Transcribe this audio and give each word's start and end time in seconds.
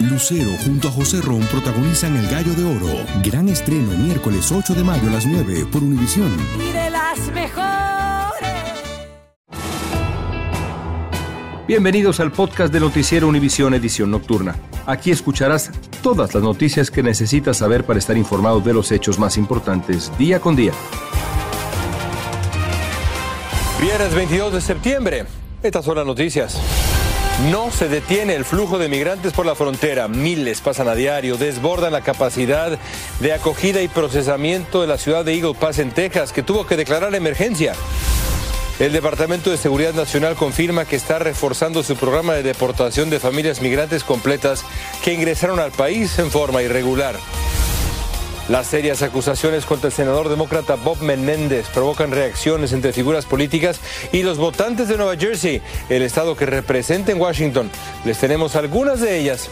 Lucero 0.00 0.50
junto 0.64 0.88
a 0.88 0.90
José 0.90 1.20
Ron 1.20 1.40
protagonizan 1.42 2.16
El 2.16 2.26
Gallo 2.28 2.52
de 2.54 2.64
Oro. 2.64 3.04
Gran 3.22 3.48
estreno 3.48 3.92
miércoles 3.92 4.50
8 4.50 4.74
de 4.74 4.82
mayo 4.82 5.08
a 5.08 5.12
las 5.12 5.24
9 5.24 5.66
por 5.70 5.84
Univisión. 5.84 6.32
Y 6.58 6.72
de 6.72 6.90
las 6.90 7.18
mejores. 7.32 7.62
Bienvenidos 11.68 12.18
al 12.18 12.32
podcast 12.32 12.72
de 12.72 12.80
Noticiero 12.80 13.28
Univisión 13.28 13.72
Edición 13.72 14.10
Nocturna. 14.10 14.56
Aquí 14.84 15.12
escucharás 15.12 15.70
todas 16.02 16.34
las 16.34 16.42
noticias 16.42 16.90
que 16.90 17.04
necesitas 17.04 17.58
saber 17.58 17.84
para 17.84 18.00
estar 18.00 18.16
informado 18.16 18.58
de 18.60 18.74
los 18.74 18.90
hechos 18.90 19.20
más 19.20 19.36
importantes 19.36 20.10
día 20.18 20.40
con 20.40 20.56
día. 20.56 20.72
Viernes 23.80 24.12
22 24.12 24.54
de 24.54 24.60
septiembre. 24.60 25.26
Estas 25.62 25.84
son 25.84 25.96
las 25.96 26.06
noticias. 26.06 26.60
No 27.42 27.72
se 27.72 27.88
detiene 27.88 28.36
el 28.36 28.44
flujo 28.44 28.78
de 28.78 28.88
migrantes 28.88 29.32
por 29.32 29.44
la 29.44 29.56
frontera. 29.56 30.06
Miles 30.06 30.60
pasan 30.60 30.86
a 30.86 30.94
diario, 30.94 31.36
desbordan 31.36 31.92
la 31.92 32.00
capacidad 32.00 32.78
de 33.18 33.32
acogida 33.32 33.82
y 33.82 33.88
procesamiento 33.88 34.80
de 34.80 34.86
la 34.86 34.98
ciudad 34.98 35.24
de 35.24 35.34
Eagle 35.34 35.54
Pass 35.54 35.80
en 35.80 35.90
Texas, 35.90 36.32
que 36.32 36.44
tuvo 36.44 36.64
que 36.64 36.76
declarar 36.76 37.12
emergencia. 37.12 37.74
El 38.78 38.92
Departamento 38.92 39.50
de 39.50 39.56
Seguridad 39.56 39.94
Nacional 39.94 40.36
confirma 40.36 40.84
que 40.84 40.96
está 40.96 41.18
reforzando 41.18 41.82
su 41.82 41.96
programa 41.96 42.34
de 42.34 42.44
deportación 42.44 43.10
de 43.10 43.18
familias 43.18 43.60
migrantes 43.60 44.04
completas 44.04 44.64
que 45.02 45.12
ingresaron 45.12 45.58
al 45.58 45.72
país 45.72 46.16
en 46.20 46.30
forma 46.30 46.62
irregular. 46.62 47.16
Las 48.48 48.66
serias 48.66 49.00
acusaciones 49.00 49.64
contra 49.64 49.88
el 49.88 49.94
senador 49.94 50.28
demócrata 50.28 50.74
Bob 50.74 51.00
Menéndez 51.00 51.66
provocan 51.68 52.10
reacciones 52.10 52.72
entre 52.74 52.92
figuras 52.92 53.24
políticas 53.24 53.80
y 54.12 54.22
los 54.22 54.36
votantes 54.36 54.88
de 54.88 54.98
Nueva 54.98 55.16
Jersey, 55.16 55.62
el 55.88 56.02
estado 56.02 56.36
que 56.36 56.44
representa 56.44 57.10
en 57.10 57.20
Washington. 57.20 57.70
Les 58.04 58.18
tenemos 58.18 58.54
algunas 58.54 59.00
de 59.00 59.18
ellas. 59.18 59.48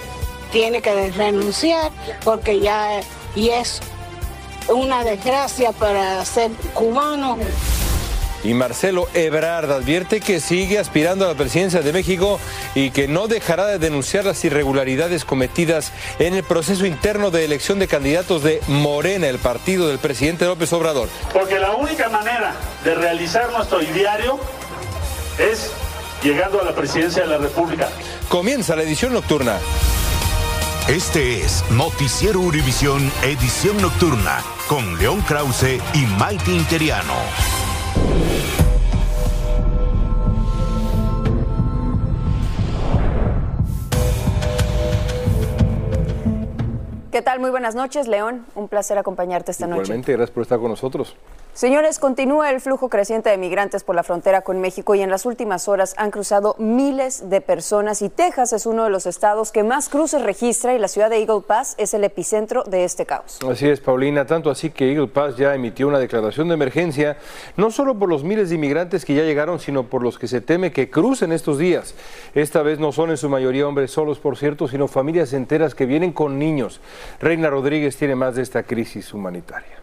Tiene 0.52 0.82
que 0.82 1.10
renunciar 1.10 1.90
porque 2.22 2.60
ya 2.60 3.00
y 3.34 3.48
es 3.48 3.80
una 4.68 5.04
desgracia 5.04 5.72
para 5.72 6.22
ser 6.26 6.50
cubano. 6.74 7.38
Y 8.44 8.54
Marcelo 8.54 9.08
Ebrard 9.14 9.70
advierte 9.70 10.20
que 10.20 10.40
sigue 10.40 10.78
aspirando 10.78 11.24
a 11.24 11.28
la 11.28 11.34
presidencia 11.34 11.80
de 11.80 11.92
México 11.92 12.40
y 12.74 12.90
que 12.90 13.06
no 13.06 13.28
dejará 13.28 13.66
de 13.66 13.78
denunciar 13.78 14.24
las 14.24 14.44
irregularidades 14.44 15.24
cometidas 15.24 15.92
en 16.18 16.34
el 16.34 16.42
proceso 16.42 16.84
interno 16.84 17.30
de 17.30 17.44
elección 17.44 17.78
de 17.78 17.88
candidatos 17.88 18.42
de 18.42 18.60
Morena, 18.66 19.28
el 19.28 19.38
partido 19.38 19.88
del 19.88 19.98
presidente 19.98 20.44
López 20.44 20.72
Obrador. 20.72 21.08
Porque 21.32 21.58
la 21.58 21.72
única 21.72 22.08
manera 22.08 22.54
de 22.84 22.94
realizar 22.94 23.52
nuestro 23.52 23.82
ideario 23.82 24.38
es 25.38 25.70
llegando 26.22 26.60
a 26.60 26.64
la 26.64 26.74
presidencia 26.74 27.22
de 27.22 27.28
la 27.28 27.38
República. 27.38 27.88
Comienza 28.28 28.76
la 28.76 28.82
edición 28.82 29.12
nocturna. 29.12 29.58
Este 30.88 31.40
es 31.40 31.64
Noticiero 31.70 32.40
Univisión 32.40 33.12
Edición 33.22 33.80
Nocturna 33.80 34.42
con 34.68 34.98
León 34.98 35.20
Krause 35.22 35.78
y 35.94 35.98
Maite 36.18 36.50
Interiano. 36.50 37.14
¿Qué 47.12 47.20
tal? 47.20 47.40
Muy 47.40 47.50
buenas 47.50 47.74
noches, 47.74 48.08
León. 48.08 48.46
Un 48.54 48.68
placer 48.68 48.96
acompañarte 48.96 49.50
esta 49.50 49.66
noche. 49.66 49.82
Igualmente, 49.82 50.12
gracias 50.12 50.30
por 50.30 50.42
estar 50.42 50.58
con 50.58 50.70
nosotros. 50.70 51.14
Señores, 51.54 51.98
continúa 51.98 52.50
el 52.50 52.62
flujo 52.62 52.88
creciente 52.88 53.28
de 53.28 53.36
migrantes 53.36 53.84
por 53.84 53.94
la 53.94 54.02
frontera 54.02 54.40
con 54.40 54.62
México 54.62 54.94
y 54.94 55.02
en 55.02 55.10
las 55.10 55.26
últimas 55.26 55.68
horas 55.68 55.94
han 55.98 56.10
cruzado 56.10 56.56
miles 56.58 57.28
de 57.28 57.42
personas 57.42 58.00
y 58.00 58.08
Texas 58.08 58.54
es 58.54 58.64
uno 58.64 58.84
de 58.84 58.90
los 58.90 59.04
estados 59.04 59.52
que 59.52 59.62
más 59.62 59.90
cruces 59.90 60.22
registra 60.22 60.74
y 60.74 60.78
la 60.78 60.88
ciudad 60.88 61.10
de 61.10 61.18
Eagle 61.18 61.42
Pass 61.46 61.74
es 61.76 61.92
el 61.92 62.04
epicentro 62.04 62.64
de 62.64 62.84
este 62.84 63.04
caos. 63.04 63.38
Así 63.46 63.68
es, 63.68 63.80
Paulina, 63.80 64.24
tanto 64.24 64.50
así 64.50 64.70
que 64.70 64.90
Eagle 64.90 65.08
Pass 65.08 65.36
ya 65.36 65.54
emitió 65.54 65.88
una 65.88 65.98
declaración 65.98 66.48
de 66.48 66.54
emergencia, 66.54 67.18
no 67.58 67.70
solo 67.70 67.98
por 67.98 68.08
los 68.08 68.24
miles 68.24 68.48
de 68.48 68.54
inmigrantes 68.54 69.04
que 69.04 69.14
ya 69.14 69.22
llegaron, 69.22 69.60
sino 69.60 69.84
por 69.84 70.02
los 70.02 70.18
que 70.18 70.28
se 70.28 70.40
teme 70.40 70.72
que 70.72 70.88
crucen 70.88 71.32
estos 71.32 71.58
días. 71.58 71.94
Esta 72.34 72.62
vez 72.62 72.78
no 72.78 72.92
son 72.92 73.10
en 73.10 73.18
su 73.18 73.28
mayoría 73.28 73.68
hombres 73.68 73.90
solos, 73.90 74.18
por 74.18 74.38
cierto, 74.38 74.68
sino 74.68 74.88
familias 74.88 75.34
enteras 75.34 75.74
que 75.74 75.84
vienen 75.84 76.14
con 76.14 76.38
niños. 76.38 76.80
Reina 77.20 77.50
Rodríguez 77.50 77.98
tiene 77.98 78.14
más 78.14 78.36
de 78.36 78.42
esta 78.42 78.62
crisis 78.62 79.12
humanitaria. 79.12 79.81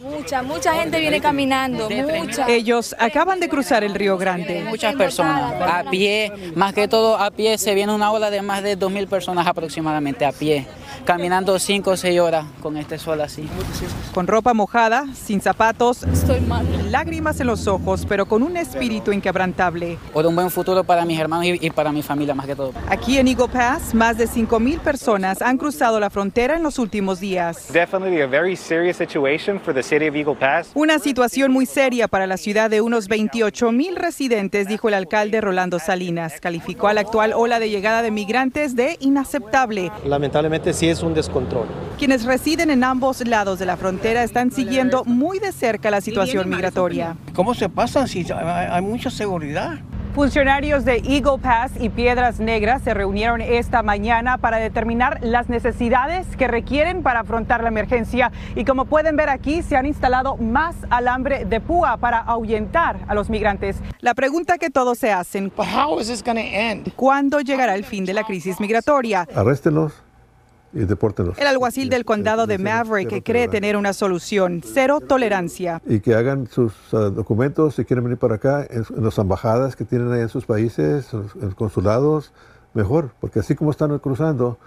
Mucha, 0.00 0.42
mucha 0.42 0.72
gente 0.74 0.98
viene 0.98 1.20
caminando, 1.20 1.88
mucha. 1.90 2.48
Ellos 2.48 2.96
acaban 2.98 3.38
de 3.38 3.50
cruzar 3.50 3.84
el 3.84 3.94
Río 3.94 4.16
Grande. 4.16 4.64
Muchas 4.66 4.94
personas 4.94 5.52
a 5.60 5.90
pie, 5.90 6.32
más 6.54 6.72
que 6.72 6.88
todo 6.88 7.18
a 7.18 7.30
pie, 7.30 7.58
se 7.58 7.74
viene 7.74 7.94
una 7.94 8.10
ola 8.10 8.30
de 8.30 8.40
más 8.40 8.62
de 8.62 8.78
2.000 8.78 9.06
personas 9.08 9.46
aproximadamente 9.46 10.24
a 10.24 10.32
pie, 10.32 10.66
caminando 11.04 11.58
5 11.58 11.90
o 11.90 11.96
6 11.98 12.18
horas 12.18 12.46
con 12.62 12.78
este 12.78 12.98
sol 12.98 13.20
así. 13.20 13.46
Con 14.14 14.26
ropa 14.26 14.54
mojada, 14.54 15.04
sin 15.14 15.42
zapatos, 15.42 16.02
Estoy 16.04 16.40
mal. 16.40 16.66
lágrimas 16.90 17.38
en 17.40 17.48
los 17.48 17.66
ojos, 17.66 18.06
pero 18.08 18.24
con 18.24 18.42
un 18.42 18.56
espíritu 18.56 19.12
inquebrantable. 19.12 19.98
Por 20.14 20.26
un 20.26 20.34
buen 20.34 20.50
futuro 20.50 20.82
para 20.82 21.04
mis 21.04 21.20
hermanos 21.20 21.44
y, 21.44 21.66
y 21.66 21.70
para 21.70 21.92
mi 21.92 22.02
familia 22.02 22.34
más 22.34 22.46
que 22.46 22.56
todo. 22.56 22.72
Aquí 22.88 23.18
en 23.18 23.28
Eagle 23.28 23.48
Pass, 23.48 23.94
más 23.94 24.16
de 24.16 24.26
5.000 24.26 24.78
personas 24.80 25.42
han 25.42 25.58
cruzado 25.58 26.00
la 26.00 26.08
frontera 26.08 26.56
en 26.56 26.62
los 26.62 26.78
últimos 26.78 27.20
días. 27.20 27.70
Definitely 27.70 28.22
a 28.22 28.26
very 28.26 28.56
serious 28.56 28.96
situation 28.96 29.60
for 29.60 29.74
the 29.74 29.89
Una 30.74 31.00
situación 31.00 31.50
muy 31.50 31.66
seria 31.66 32.06
para 32.06 32.28
la 32.28 32.36
ciudad 32.36 32.70
de 32.70 32.80
unos 32.80 33.08
28 33.08 33.72
mil 33.72 33.96
residentes, 33.96 34.68
dijo 34.68 34.88
el 34.88 34.94
alcalde 34.94 35.40
Rolando 35.40 35.80
Salinas. 35.80 36.40
Calificó 36.40 36.86
a 36.86 36.94
la 36.94 37.00
actual 37.00 37.32
ola 37.34 37.58
de 37.58 37.70
llegada 37.70 38.02
de 38.02 38.12
migrantes 38.12 38.76
de 38.76 38.96
inaceptable. 39.00 39.90
Lamentablemente 40.04 40.72
sí 40.74 40.88
es 40.88 41.02
un 41.02 41.12
descontrol. 41.12 41.66
Quienes 41.98 42.24
residen 42.24 42.70
en 42.70 42.84
ambos 42.84 43.26
lados 43.26 43.58
de 43.58 43.66
la 43.66 43.76
frontera 43.76 44.22
están 44.22 44.52
siguiendo 44.52 45.04
muy 45.04 45.40
de 45.40 45.50
cerca 45.50 45.90
la 45.90 46.00
situación 46.00 46.48
migratoria. 46.48 47.16
¿Cómo 47.34 47.54
se 47.54 47.68
pasan 47.68 48.06
si 48.06 48.24
hay 48.30 48.82
mucha 48.82 49.10
seguridad? 49.10 49.80
Funcionarios 50.14 50.84
de 50.84 50.96
Eagle 50.96 51.38
Pass 51.40 51.70
y 51.78 51.88
Piedras 51.88 52.40
Negras 52.40 52.82
se 52.82 52.94
reunieron 52.94 53.40
esta 53.40 53.84
mañana 53.84 54.38
para 54.38 54.56
determinar 54.56 55.20
las 55.22 55.48
necesidades 55.48 56.26
que 56.36 56.48
requieren 56.48 57.04
para 57.04 57.20
afrontar 57.20 57.62
la 57.62 57.68
emergencia 57.68 58.32
y 58.56 58.64
como 58.64 58.86
pueden 58.86 59.14
ver 59.14 59.28
aquí 59.28 59.62
se 59.62 59.76
han 59.76 59.86
instalado 59.86 60.36
más 60.36 60.74
alambre 60.90 61.44
de 61.44 61.60
púa 61.60 61.96
para 61.98 62.18
ahuyentar 62.18 62.98
a 63.06 63.14
los 63.14 63.30
migrantes. 63.30 63.76
La 64.00 64.14
pregunta 64.14 64.58
que 64.58 64.68
todos 64.68 64.98
se 64.98 65.12
hacen, 65.12 65.52
¿cuándo 66.96 67.40
llegará 67.40 67.76
el 67.76 67.84
fin 67.84 68.04
de 68.04 68.12
la 68.12 68.24
crisis 68.24 68.58
migratoria? 68.58 69.28
Arréstenlos 69.32 70.02
y 70.72 70.80
depórtenlos. 70.80 71.36
El 71.38 71.46
alguacil 71.46 71.88
del 71.88 72.04
condado 72.04 72.46
de 72.46 72.58
Maverick 72.58 73.22
cree 73.24 73.48
tener 73.48 73.76
una 73.76 73.92
solución, 73.92 74.62
cero 74.64 75.00
tolerancia. 75.06 75.82
Y 75.86 76.00
que 76.00 76.14
hagan 76.14 76.46
sus 76.48 76.72
ah, 76.92 77.10
documentos 77.10 77.74
si 77.74 77.84
quieren 77.84 78.04
venir 78.04 78.18
para 78.18 78.36
acá, 78.36 78.66
en, 78.70 78.84
en 78.96 79.04
las 79.04 79.18
embajadas 79.18 79.74
que 79.76 79.84
tienen 79.84 80.12
ahí 80.12 80.20
en 80.20 80.28
sus 80.28 80.44
países, 80.46 81.12
en 81.12 81.22
los- 81.22 81.34
en 81.36 81.40
los 81.46 81.54
consulados, 81.54 82.32
mejor, 82.74 83.10
porque 83.20 83.40
así 83.40 83.54
como 83.56 83.70
están 83.72 83.98
cruzando, 83.98 84.58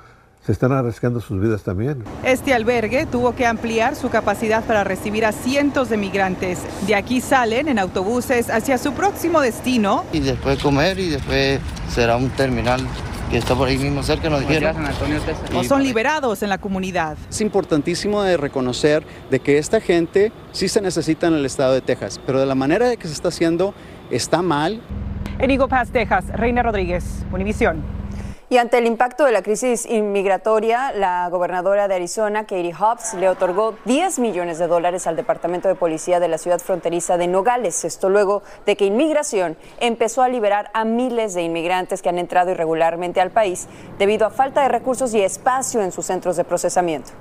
se 0.46 0.52
están 0.52 0.74
arriesgando 0.74 1.22
sus 1.22 1.40
vidas 1.40 1.64
también. 1.64 2.04
Este 2.26 2.54
albergue 2.54 3.06
tuvo 3.06 3.34
que 3.34 3.46
ampliar 3.46 3.96
su 3.96 4.10
capacidad 4.10 4.62
para 4.66 4.84
recibir 4.84 5.26
a 5.26 5.32
cientos 5.32 5.88
de 5.88 5.96
migrantes. 5.96 6.60
De 6.86 6.96
aquí 6.96 7.22
salen 7.22 7.70
en 7.70 7.80
autobuses 7.80 8.50
hacia 8.50 8.78
su 8.78 8.92
próximo 8.92 9.40
destino. 9.40 10.04
y 10.12 10.20
después 10.20 10.62
comer 10.62 11.00
y 11.00 11.12
después 11.12 11.62
será 11.90 12.18
un 12.18 12.30
terminal 12.32 12.82
que 13.34 13.40
está 13.40 13.56
por 13.56 13.68
ahí 13.68 13.80
mismo 13.80 14.04
cerca, 14.04 14.30
nos 14.30 14.42
dijeron. 14.42 14.76
o 15.56 15.64
son 15.64 15.82
liberados 15.82 16.44
en 16.44 16.50
la 16.50 16.60
comunidad. 16.60 17.18
Es 17.32 17.42
importantísimo 17.42 18.22
de 18.22 18.38
reconocer 18.38 19.04
de 19.32 19.40
que 19.40 19.58
esta 19.58 19.82
gente 19.82 20.32
sí 20.52 20.68
se 20.68 20.82
necesita 20.82 21.26
en 21.26 21.34
el 21.34 21.44
estado 21.44 21.74
de 21.74 21.82
Texas, 21.82 22.22
pero 22.28 22.40
de 22.40 22.46
la 22.46 22.54
manera 22.54 22.88
de 22.88 22.98
que 22.98 23.08
se 23.08 23.14
está 23.16 23.30
haciendo 23.30 23.74
está 24.12 24.44
mal. 24.44 24.82
En 25.40 25.50
Eagle 25.50 25.68
Pass, 25.68 25.90
Texas, 25.90 26.26
Reina 26.36 26.62
Rodríguez, 26.62 27.26
Univisión. 27.32 28.03
Y 28.54 28.60
ante 28.60 28.78
el 28.78 28.86
impacto 28.86 29.26
de 29.26 29.32
la 29.32 29.42
crisis 29.42 29.88
inmigratoria, 29.88 30.92
la 30.92 31.28
gobernadora 31.30 31.88
de 31.88 31.96
Arizona, 31.96 32.42
Katie 32.42 32.72
Hobbs, 32.72 33.16
le 33.16 33.28
otorgó 33.28 33.74
10 33.86 34.20
millones 34.20 34.60
de 34.60 34.68
dólares 34.68 35.08
al 35.08 35.16
Departamento 35.16 35.68
de 35.70 35.74
Policía 35.74 36.20
de 36.20 36.28
la 36.28 36.38
ciudad 36.38 36.60
fronteriza 36.60 37.18
de 37.18 37.26
Nogales. 37.26 37.84
Esto 37.84 38.10
luego 38.10 38.44
de 38.68 38.76
que 38.76 38.86
Inmigración 38.86 39.58
empezó 39.80 40.22
a 40.22 40.30
liberar 40.30 40.70
a 40.76 40.86
miles 40.86 41.34
de 41.34 41.42
inmigrantes 41.42 42.04
que 42.04 42.10
han 42.10 42.20
entrado 42.20 42.52
irregularmente 42.52 43.22
al 43.22 43.32
país 43.32 43.68
debido 43.98 44.28
a 44.28 44.30
falta 44.30 44.62
de 44.62 44.68
recursos 44.68 45.16
y 45.16 45.22
espacio 45.24 45.82
en 45.82 45.92
sus 45.92 46.06
centros 46.06 46.38
de 46.38 46.44
procesamiento. 46.44 47.12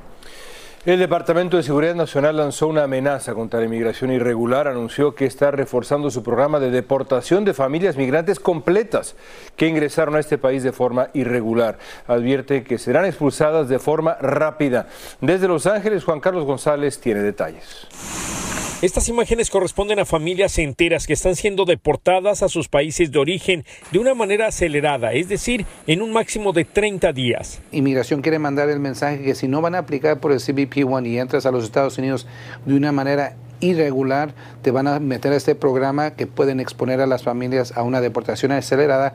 El 0.84 0.98
Departamento 0.98 1.56
de 1.56 1.62
Seguridad 1.62 1.94
Nacional 1.94 2.38
lanzó 2.38 2.66
una 2.66 2.82
amenaza 2.82 3.34
contra 3.34 3.60
la 3.60 3.66
inmigración 3.66 4.10
irregular. 4.10 4.66
Anunció 4.66 5.14
que 5.14 5.26
está 5.26 5.52
reforzando 5.52 6.10
su 6.10 6.24
programa 6.24 6.58
de 6.58 6.72
deportación 6.72 7.44
de 7.44 7.54
familias 7.54 7.96
migrantes 7.96 8.40
completas 8.40 9.14
que 9.54 9.68
ingresaron 9.68 10.16
a 10.16 10.18
este 10.18 10.38
país 10.38 10.64
de 10.64 10.72
forma 10.72 11.06
irregular. 11.14 11.78
Advierte 12.08 12.64
que 12.64 12.78
serán 12.78 13.04
expulsadas 13.04 13.68
de 13.68 13.78
forma 13.78 14.16
rápida. 14.20 14.88
Desde 15.20 15.46
Los 15.46 15.66
Ángeles, 15.66 16.02
Juan 16.02 16.18
Carlos 16.18 16.44
González 16.44 16.98
tiene 16.98 17.20
detalles. 17.20 18.41
Estas 18.82 19.08
imágenes 19.08 19.48
corresponden 19.48 20.00
a 20.00 20.04
familias 20.04 20.58
enteras 20.58 21.06
que 21.06 21.12
están 21.12 21.36
siendo 21.36 21.64
deportadas 21.66 22.42
a 22.42 22.48
sus 22.48 22.68
países 22.68 23.12
de 23.12 23.20
origen 23.20 23.64
de 23.92 24.00
una 24.00 24.12
manera 24.12 24.48
acelerada, 24.48 25.12
es 25.12 25.28
decir, 25.28 25.66
en 25.86 26.02
un 26.02 26.12
máximo 26.12 26.52
de 26.52 26.64
30 26.64 27.12
días. 27.12 27.60
Inmigración 27.70 28.22
quiere 28.22 28.40
mandar 28.40 28.70
el 28.70 28.80
mensaje 28.80 29.22
que 29.22 29.36
si 29.36 29.46
no 29.46 29.60
van 29.60 29.76
a 29.76 29.78
aplicar 29.78 30.18
por 30.18 30.32
el 30.32 30.40
CBP-1 30.40 31.06
y 31.06 31.20
entras 31.20 31.46
a 31.46 31.52
los 31.52 31.62
Estados 31.62 31.96
Unidos 31.96 32.26
de 32.66 32.74
una 32.74 32.90
manera 32.90 33.36
irregular, 33.60 34.34
te 34.62 34.72
van 34.72 34.88
a 34.88 34.98
meter 34.98 35.32
a 35.32 35.36
este 35.36 35.54
programa 35.54 36.16
que 36.16 36.26
pueden 36.26 36.58
exponer 36.58 37.00
a 37.00 37.06
las 37.06 37.22
familias 37.22 37.76
a 37.76 37.84
una 37.84 38.00
deportación 38.00 38.50
acelerada. 38.50 39.14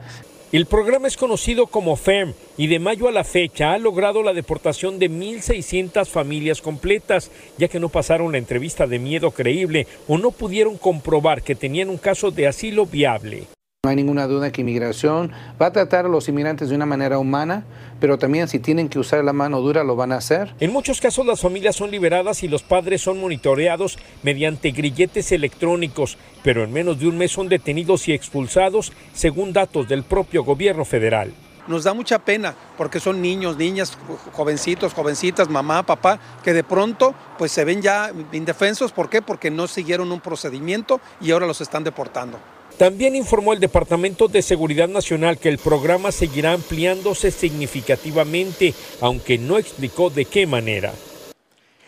El 0.50 0.64
programa 0.64 1.08
es 1.08 1.18
conocido 1.18 1.66
como 1.66 1.94
FERM 1.94 2.32
y 2.56 2.68
de 2.68 2.78
mayo 2.78 3.06
a 3.06 3.12
la 3.12 3.22
fecha 3.22 3.74
ha 3.74 3.78
logrado 3.78 4.22
la 4.22 4.32
deportación 4.32 4.98
de 4.98 5.10
1.600 5.10 6.06
familias 6.06 6.62
completas, 6.62 7.30
ya 7.58 7.68
que 7.68 7.78
no 7.78 7.90
pasaron 7.90 8.32
la 8.32 8.38
entrevista 8.38 8.86
de 8.86 8.98
miedo 8.98 9.30
creíble 9.30 9.86
o 10.06 10.16
no 10.16 10.30
pudieron 10.30 10.78
comprobar 10.78 11.42
que 11.42 11.54
tenían 11.54 11.90
un 11.90 11.98
caso 11.98 12.30
de 12.30 12.46
asilo 12.46 12.86
viable. 12.86 13.57
No 13.88 13.92
hay 13.92 13.96
ninguna 13.96 14.26
duda 14.26 14.52
que 14.52 14.60
inmigración 14.60 15.32
va 15.58 15.64
a 15.64 15.72
tratar 15.72 16.04
a 16.04 16.10
los 16.10 16.28
inmigrantes 16.28 16.68
de 16.68 16.76
una 16.76 16.84
manera 16.84 17.18
humana, 17.18 17.64
pero 18.00 18.18
también 18.18 18.46
si 18.46 18.58
tienen 18.58 18.90
que 18.90 18.98
usar 18.98 19.24
la 19.24 19.32
mano 19.32 19.62
dura 19.62 19.82
lo 19.82 19.96
van 19.96 20.12
a 20.12 20.16
hacer. 20.16 20.54
En 20.60 20.74
muchos 20.74 21.00
casos 21.00 21.24
las 21.24 21.40
familias 21.40 21.76
son 21.76 21.90
liberadas 21.90 22.42
y 22.42 22.48
los 22.48 22.62
padres 22.62 23.00
son 23.00 23.18
monitoreados 23.18 23.98
mediante 24.22 24.72
grilletes 24.72 25.32
electrónicos, 25.32 26.18
pero 26.42 26.64
en 26.64 26.70
menos 26.70 27.00
de 27.00 27.08
un 27.08 27.16
mes 27.16 27.32
son 27.32 27.48
detenidos 27.48 28.08
y 28.08 28.12
expulsados 28.12 28.92
según 29.14 29.54
datos 29.54 29.88
del 29.88 30.02
propio 30.02 30.44
gobierno 30.44 30.84
federal. 30.84 31.32
Nos 31.66 31.84
da 31.84 31.94
mucha 31.94 32.18
pena 32.18 32.54
porque 32.76 33.00
son 33.00 33.22
niños, 33.22 33.56
niñas, 33.56 33.96
jovencitos, 34.34 34.92
jovencitas, 34.92 35.48
mamá, 35.48 35.82
papá, 35.82 36.20
que 36.44 36.52
de 36.52 36.62
pronto 36.62 37.14
pues 37.38 37.52
se 37.52 37.64
ven 37.64 37.80
ya 37.80 38.12
indefensos. 38.32 38.92
¿Por 38.92 39.08
qué? 39.08 39.22
Porque 39.22 39.50
no 39.50 39.66
siguieron 39.66 40.12
un 40.12 40.20
procedimiento 40.20 41.00
y 41.22 41.30
ahora 41.30 41.46
los 41.46 41.62
están 41.62 41.84
deportando. 41.84 42.38
También 42.78 43.16
informó 43.16 43.52
el 43.52 43.58
Departamento 43.58 44.28
de 44.28 44.40
Seguridad 44.40 44.86
Nacional 44.86 45.38
que 45.38 45.48
el 45.48 45.58
programa 45.58 46.12
seguirá 46.12 46.52
ampliándose 46.52 47.32
significativamente, 47.32 48.72
aunque 49.00 49.36
no 49.36 49.58
explicó 49.58 50.10
de 50.10 50.24
qué 50.24 50.46
manera. 50.46 50.92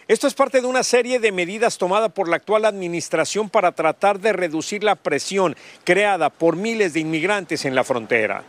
Esto 0.08 0.26
es 0.26 0.34
parte 0.34 0.60
de 0.60 0.66
una 0.66 0.82
serie 0.82 1.20
de 1.20 1.30
medidas 1.30 1.78
tomadas 1.78 2.10
por 2.10 2.28
la 2.28 2.34
actual 2.34 2.64
administración 2.64 3.48
para 3.48 3.70
tratar 3.70 4.18
de 4.18 4.32
reducir 4.32 4.82
la 4.82 4.96
presión 4.96 5.54
creada 5.84 6.28
por 6.28 6.56
miles 6.56 6.92
de 6.92 7.00
inmigrantes 7.00 7.64
en 7.64 7.76
la 7.76 7.84
frontera 7.84 8.42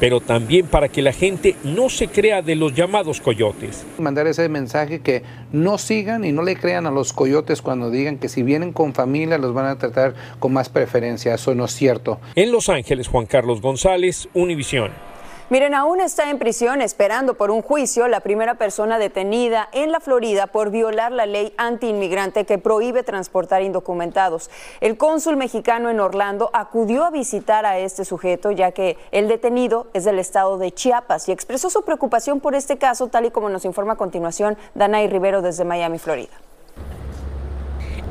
pero 0.00 0.20
también 0.20 0.66
para 0.66 0.88
que 0.88 1.02
la 1.02 1.12
gente 1.12 1.56
no 1.62 1.90
se 1.90 2.08
crea 2.08 2.42
de 2.42 2.56
los 2.56 2.74
llamados 2.74 3.20
coyotes. 3.20 3.84
Mandar 3.98 4.26
ese 4.26 4.48
mensaje 4.48 5.00
que 5.00 5.22
no 5.52 5.78
sigan 5.78 6.24
y 6.24 6.32
no 6.32 6.42
le 6.42 6.56
crean 6.56 6.86
a 6.86 6.90
los 6.90 7.12
coyotes 7.12 7.60
cuando 7.60 7.90
digan 7.90 8.18
que 8.18 8.28
si 8.28 8.42
vienen 8.42 8.72
con 8.72 8.94
familia 8.94 9.38
los 9.38 9.52
van 9.52 9.66
a 9.66 9.78
tratar 9.78 10.14
con 10.38 10.52
más 10.52 10.68
preferencia. 10.68 11.34
Eso 11.34 11.54
no 11.54 11.66
es 11.66 11.72
cierto. 11.72 12.18
En 12.34 12.50
Los 12.50 12.68
Ángeles, 12.68 13.08
Juan 13.08 13.26
Carlos 13.26 13.60
González, 13.60 14.28
Univisión. 14.32 15.09
Miren, 15.50 15.74
aún 15.74 16.00
está 16.00 16.30
en 16.30 16.38
prisión 16.38 16.80
esperando 16.80 17.34
por 17.34 17.50
un 17.50 17.60
juicio 17.60 18.06
la 18.06 18.20
primera 18.20 18.54
persona 18.54 19.00
detenida 19.00 19.68
en 19.72 19.90
la 19.90 19.98
Florida 19.98 20.46
por 20.46 20.70
violar 20.70 21.10
la 21.10 21.26
ley 21.26 21.52
antiinmigrante 21.56 22.46
que 22.46 22.58
prohíbe 22.58 23.02
transportar 23.02 23.60
indocumentados. 23.62 24.48
El 24.80 24.96
cónsul 24.96 25.36
mexicano 25.36 25.90
en 25.90 25.98
Orlando 25.98 26.50
acudió 26.52 27.02
a 27.02 27.10
visitar 27.10 27.66
a 27.66 27.80
este 27.80 28.04
sujeto 28.04 28.52
ya 28.52 28.70
que 28.70 28.96
el 29.10 29.26
detenido 29.26 29.88
es 29.92 30.04
del 30.04 30.20
estado 30.20 30.56
de 30.56 30.70
Chiapas 30.70 31.28
y 31.28 31.32
expresó 31.32 31.68
su 31.68 31.82
preocupación 31.82 32.38
por 32.38 32.54
este 32.54 32.78
caso 32.78 33.08
tal 33.08 33.24
y 33.24 33.32
como 33.32 33.48
nos 33.48 33.64
informa 33.64 33.94
a 33.94 33.96
continuación 33.96 34.56
Danay 34.76 35.08
Rivero 35.08 35.42
desde 35.42 35.64
Miami, 35.64 35.98
Florida. 35.98 36.49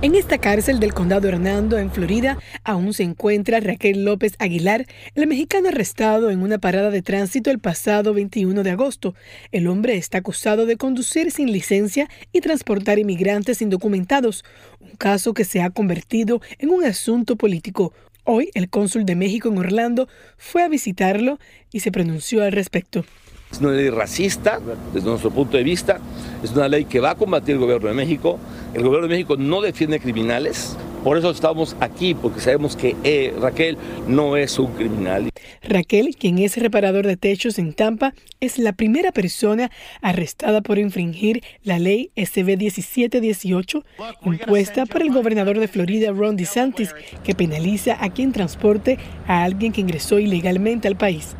En 0.02 0.16
esta 0.16 0.38
cárcel 0.38 0.80
del 0.80 0.94
condado 0.94 1.28
Hernando, 1.28 1.78
en 1.78 1.92
Florida, 1.92 2.38
aún 2.64 2.94
se 2.94 3.04
encuentra 3.04 3.60
Raquel 3.60 4.06
López 4.06 4.36
Aguilar, 4.40 4.86
el 5.14 5.28
mexicano 5.28 5.68
arrestado 5.68 6.30
en 6.30 6.42
una 6.42 6.58
parada 6.58 6.90
de 6.90 7.02
tránsito 7.02 7.52
el 7.52 7.60
pasado 7.60 8.14
21 8.14 8.64
de 8.64 8.72
agosto. 8.72 9.14
El 9.52 9.68
hombre 9.68 9.98
está 9.98 10.20
acusado 10.20 10.66
de 10.66 10.78
conducir 10.78 11.32
sin 11.32 11.52
licencia 11.52 12.08
y 12.32 12.40
transportar 12.40 12.98
inmigrantes 12.98 13.62
indocumentados, 13.62 14.46
un 14.80 14.92
caso 14.92 15.34
que 15.34 15.44
se 15.44 15.62
ha 15.62 15.70
convertido 15.70 16.40
en 16.60 16.70
un 16.70 16.86
asunto 16.86 17.36
político. 17.36 17.92
Hoy, 18.24 18.52
el 18.54 18.70
cónsul 18.70 19.04
de 19.04 19.16
México 19.16 19.50
en 19.50 19.58
Orlando 19.58 20.08
fue 20.38 20.64
a 20.64 20.70
visitarlo 20.70 21.40
y 21.74 21.82
se 21.82 21.92
pronunció 21.92 22.42
al 22.46 22.54
respecto. 22.54 23.04
Es 23.52 23.60
una 23.60 23.72
ley 23.72 23.90
racista 23.90 24.60
desde 24.94 25.08
nuestro 25.08 25.32
punto 25.32 25.58
de 25.58 25.64
vista, 25.64 26.00
es 26.44 26.52
una 26.52 26.68
ley 26.68 26.86
que 26.86 27.00
va 27.00 27.12
a 27.12 27.16
combatir 27.16 27.56
el 27.56 27.60
gobierno 27.60 27.88
de 27.88 27.96
México. 27.96 28.40
El 28.74 28.84
gobierno 28.84 29.08
de 29.08 29.14
México 29.16 29.38
no 29.38 29.62
defiende 29.62 30.00
criminales, 30.00 30.78
por 31.04 31.18
eso 31.18 31.32
estamos 31.32 31.78
aquí, 31.80 32.14
porque 32.14 32.42
sabemos 32.42 32.76
que 32.76 32.96
eh, 33.04 33.34
Raquel 33.40 33.78
no 34.08 34.36
es 34.36 34.60
un 34.60 34.74
criminal. 34.74 35.30
Raquel, 35.64 36.16
quien 36.18 36.40
es 36.40 36.58
reparador 36.58 37.08
de 37.08 37.16
techos 37.16 37.58
en 37.58 37.74
Tampa, 37.74 38.14
es 38.42 38.58
la 38.60 38.74
primera 38.74 39.12
persona 39.12 39.72
arrestada 40.02 40.62
por 40.62 40.78
infringir 40.78 41.42
la 41.64 41.80
ley 41.80 42.12
SB 42.16 42.58
1718 42.58 43.84
impuesta 44.26 44.86
por 44.86 45.02
el 45.02 45.12
gobernador 45.14 45.60
de 45.60 45.68
Florida, 45.70 46.12
Ron 46.12 46.36
DeSantis, 46.36 46.94
que 47.24 47.34
penaliza 47.34 47.98
a 48.04 48.10
quien 48.10 48.34
transporte 48.34 48.98
a 49.26 49.44
alguien 49.44 49.72
que 49.72 49.82
ingresó 49.82 50.20
ilegalmente 50.20 50.88
al 50.88 50.98
país 50.98 51.36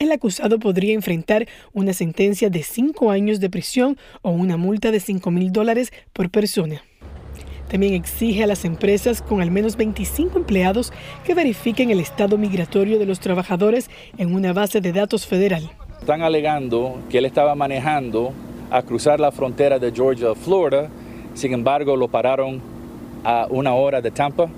el 0.00 0.10
acusado 0.12 0.58
podría 0.58 0.94
enfrentar 0.94 1.46
una 1.74 1.92
sentencia 1.92 2.48
de 2.48 2.62
cinco 2.62 3.10
años 3.10 3.38
de 3.38 3.50
prisión 3.50 3.98
o 4.22 4.30
una 4.30 4.56
multa 4.56 4.90
de 4.90 4.98
5 4.98 5.30
mil 5.30 5.52
dólares 5.52 5.92
por 6.14 6.30
persona. 6.30 6.82
También 7.68 7.92
exige 7.92 8.42
a 8.42 8.46
las 8.46 8.64
empresas 8.64 9.20
con 9.20 9.42
al 9.42 9.50
menos 9.50 9.76
25 9.76 10.38
empleados 10.38 10.90
que 11.22 11.34
verifiquen 11.34 11.90
el 11.90 12.00
estado 12.00 12.38
migratorio 12.38 12.98
de 12.98 13.04
los 13.04 13.20
trabajadores 13.20 13.90
en 14.16 14.34
una 14.34 14.54
base 14.54 14.80
de 14.80 14.92
datos 14.92 15.26
federal. 15.26 15.70
Están 16.00 16.22
alegando 16.22 16.98
que 17.10 17.18
él 17.18 17.26
estaba 17.26 17.54
manejando 17.54 18.32
a 18.70 18.82
cruzar 18.82 19.20
la 19.20 19.30
frontera 19.30 19.78
de 19.78 19.92
Georgia 19.92 20.30
a 20.30 20.34
Florida, 20.34 20.88
sin 21.34 21.52
embargo 21.52 21.94
lo 21.94 22.08
pararon 22.08 22.62
a 23.22 23.46
una 23.50 23.74
hora 23.74 24.00
de 24.00 24.10
Tampa. 24.10 24.48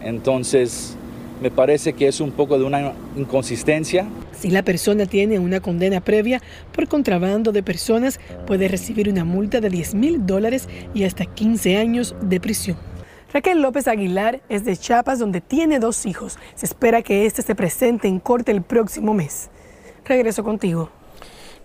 Entonces, 0.00 0.96
me 1.42 1.50
parece 1.50 1.92
que 1.92 2.06
es 2.06 2.20
un 2.20 2.30
poco 2.30 2.56
de 2.56 2.64
una 2.64 2.92
inconsistencia. 3.16 4.06
Si 4.32 4.48
la 4.48 4.62
persona 4.62 5.06
tiene 5.06 5.40
una 5.40 5.60
condena 5.60 6.00
previa 6.00 6.40
por 6.72 6.86
contrabando 6.86 7.50
de 7.50 7.64
personas, 7.64 8.20
puede 8.46 8.68
recibir 8.68 9.08
una 9.08 9.24
multa 9.24 9.60
de 9.60 9.68
10 9.68 9.94
mil 9.96 10.24
dólares 10.24 10.68
y 10.94 11.02
hasta 11.02 11.26
15 11.26 11.76
años 11.76 12.14
de 12.22 12.40
prisión. 12.40 12.76
Raquel 13.32 13.60
López 13.60 13.88
Aguilar 13.88 14.40
es 14.48 14.64
de 14.64 14.76
Chiapas, 14.76 15.18
donde 15.18 15.40
tiene 15.40 15.80
dos 15.80 16.06
hijos. 16.06 16.38
Se 16.54 16.66
espera 16.66 17.02
que 17.02 17.26
este 17.26 17.42
se 17.42 17.54
presente 17.54 18.06
en 18.06 18.20
corte 18.20 18.52
el 18.52 18.62
próximo 18.62 19.12
mes. 19.12 19.50
Regreso 20.04 20.44
contigo. 20.44 20.90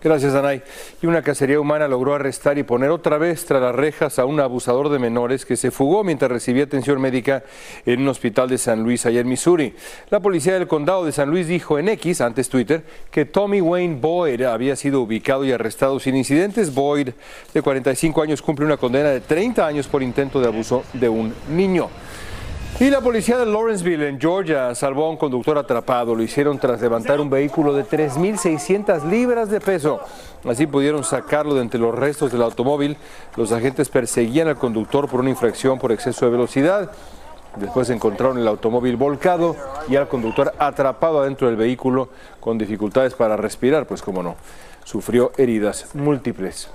Gracias, 0.00 0.32
Anay. 0.32 0.62
Y 1.02 1.06
una 1.06 1.22
cacería 1.22 1.58
humana 1.58 1.88
logró 1.88 2.14
arrestar 2.14 2.56
y 2.56 2.62
poner 2.62 2.90
otra 2.90 3.18
vez 3.18 3.44
tras 3.44 3.60
las 3.60 3.74
rejas 3.74 4.20
a 4.20 4.26
un 4.26 4.38
abusador 4.38 4.90
de 4.90 5.00
menores 5.00 5.44
que 5.44 5.56
se 5.56 5.72
fugó 5.72 6.04
mientras 6.04 6.30
recibía 6.30 6.64
atención 6.64 7.00
médica 7.00 7.42
en 7.84 8.02
un 8.02 8.08
hospital 8.08 8.48
de 8.48 8.58
San 8.58 8.84
Luis, 8.84 9.06
allá 9.06 9.20
en 9.20 9.28
Missouri. 9.28 9.74
La 10.10 10.20
policía 10.20 10.54
del 10.54 10.68
condado 10.68 11.04
de 11.04 11.10
San 11.10 11.30
Luis 11.30 11.48
dijo 11.48 11.80
en 11.80 11.88
X, 11.88 12.20
antes 12.20 12.48
Twitter, 12.48 12.84
que 13.10 13.24
Tommy 13.24 13.60
Wayne 13.60 13.96
Boyd 14.00 14.42
había 14.42 14.76
sido 14.76 15.00
ubicado 15.00 15.44
y 15.44 15.50
arrestado 15.50 15.98
sin 15.98 16.14
incidentes. 16.14 16.72
Boyd, 16.72 17.08
de 17.52 17.62
45 17.62 18.22
años, 18.22 18.40
cumple 18.40 18.66
una 18.66 18.76
condena 18.76 19.08
de 19.08 19.20
30 19.20 19.66
años 19.66 19.88
por 19.88 20.04
intento 20.04 20.40
de 20.40 20.46
abuso 20.46 20.84
de 20.92 21.08
un 21.08 21.34
niño. 21.50 21.88
Y 22.80 22.90
la 22.90 23.00
policía 23.00 23.36
de 23.36 23.44
Lawrenceville, 23.44 24.08
en 24.08 24.20
Georgia, 24.20 24.72
salvó 24.72 25.06
a 25.06 25.10
un 25.10 25.16
conductor 25.16 25.58
atrapado. 25.58 26.14
Lo 26.14 26.22
hicieron 26.22 26.60
tras 26.60 26.80
levantar 26.80 27.20
un 27.20 27.28
vehículo 27.28 27.72
de 27.74 27.84
3.600 27.84 29.02
libras 29.10 29.50
de 29.50 29.60
peso. 29.60 30.00
Así 30.44 30.68
pudieron 30.68 31.02
sacarlo 31.02 31.54
de 31.54 31.62
entre 31.62 31.80
los 31.80 31.92
restos 31.92 32.30
del 32.30 32.42
automóvil. 32.42 32.96
Los 33.36 33.50
agentes 33.50 33.88
perseguían 33.88 34.46
al 34.46 34.58
conductor 34.58 35.08
por 35.08 35.18
una 35.20 35.30
infracción 35.30 35.80
por 35.80 35.90
exceso 35.90 36.24
de 36.26 36.30
velocidad. 36.30 36.92
Después 37.56 37.90
encontraron 37.90 38.38
el 38.38 38.46
automóvil 38.46 38.96
volcado 38.96 39.56
y 39.88 39.96
al 39.96 40.06
conductor 40.06 40.52
atrapado 40.58 41.20
adentro 41.20 41.48
del 41.48 41.56
vehículo 41.56 42.10
con 42.38 42.58
dificultades 42.58 43.14
para 43.14 43.36
respirar, 43.36 43.86
pues 43.86 44.02
como 44.02 44.22
no, 44.22 44.36
sufrió 44.84 45.32
heridas 45.36 45.94
múltiples. 45.94 46.70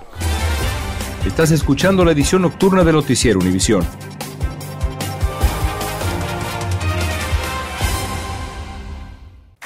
Estás 1.25 1.51
escuchando 1.51 2.03
la 2.03 2.11
edición 2.11 2.41
nocturna 2.41 2.83
de 2.83 2.91
Noticiero 2.91 3.39
Univisión. 3.39 3.87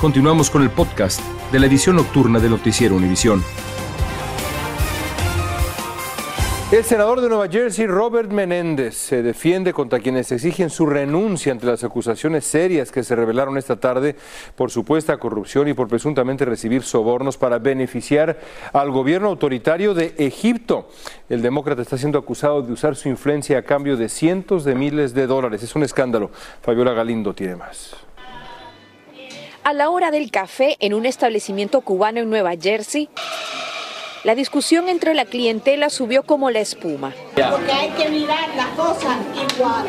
Continuamos 0.00 0.50
con 0.50 0.62
el 0.62 0.68
podcast 0.68 1.20
de 1.50 1.58
la 1.58 1.64
edición 1.64 1.96
nocturna 1.96 2.38
de 2.38 2.50
Noticiero 2.50 2.94
Univisión. 2.96 3.42
El 6.70 6.84
senador 6.84 7.22
de 7.22 7.30
Nueva 7.30 7.48
Jersey, 7.48 7.86
Robert 7.86 8.30
Menéndez, 8.30 8.94
se 8.94 9.22
defiende 9.22 9.72
contra 9.72 10.00
quienes 10.00 10.30
exigen 10.32 10.68
su 10.68 10.84
renuncia 10.84 11.50
ante 11.50 11.64
las 11.64 11.82
acusaciones 11.82 12.44
serias 12.44 12.92
que 12.92 13.04
se 13.04 13.16
revelaron 13.16 13.56
esta 13.56 13.76
tarde 13.76 14.16
por 14.54 14.70
supuesta 14.70 15.16
corrupción 15.16 15.66
y 15.68 15.72
por 15.72 15.88
presuntamente 15.88 16.44
recibir 16.44 16.82
sobornos 16.82 17.38
para 17.38 17.58
beneficiar 17.58 18.38
al 18.74 18.90
gobierno 18.90 19.28
autoritario 19.28 19.94
de 19.94 20.14
Egipto. 20.18 20.90
El 21.30 21.40
demócrata 21.40 21.80
está 21.80 21.96
siendo 21.96 22.18
acusado 22.18 22.60
de 22.60 22.72
usar 22.72 22.96
su 22.96 23.08
influencia 23.08 23.56
a 23.58 23.62
cambio 23.62 23.96
de 23.96 24.10
cientos 24.10 24.64
de 24.64 24.74
miles 24.74 25.14
de 25.14 25.26
dólares. 25.26 25.62
Es 25.62 25.74
un 25.74 25.84
escándalo. 25.84 26.30
Fabiola 26.60 26.92
Galindo 26.92 27.32
tiene 27.32 27.56
más. 27.56 28.05
A 29.66 29.72
la 29.72 29.90
hora 29.90 30.12
del 30.12 30.30
café 30.30 30.76
en 30.78 30.94
un 30.94 31.06
establecimiento 31.06 31.80
cubano 31.80 32.20
en 32.20 32.30
Nueva 32.30 32.52
Jersey, 32.56 33.08
la 34.22 34.36
discusión 34.36 34.88
entre 34.88 35.12
la 35.12 35.24
clientela 35.24 35.90
subió 35.90 36.22
como 36.22 36.52
la 36.52 36.60
espuma. 36.60 37.12
Porque 37.34 37.72
hay 37.72 37.90
que 37.90 38.08
mirar 38.08 38.48
las 38.54 38.68
cosas 38.76 39.16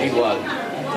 igual. 0.03 0.39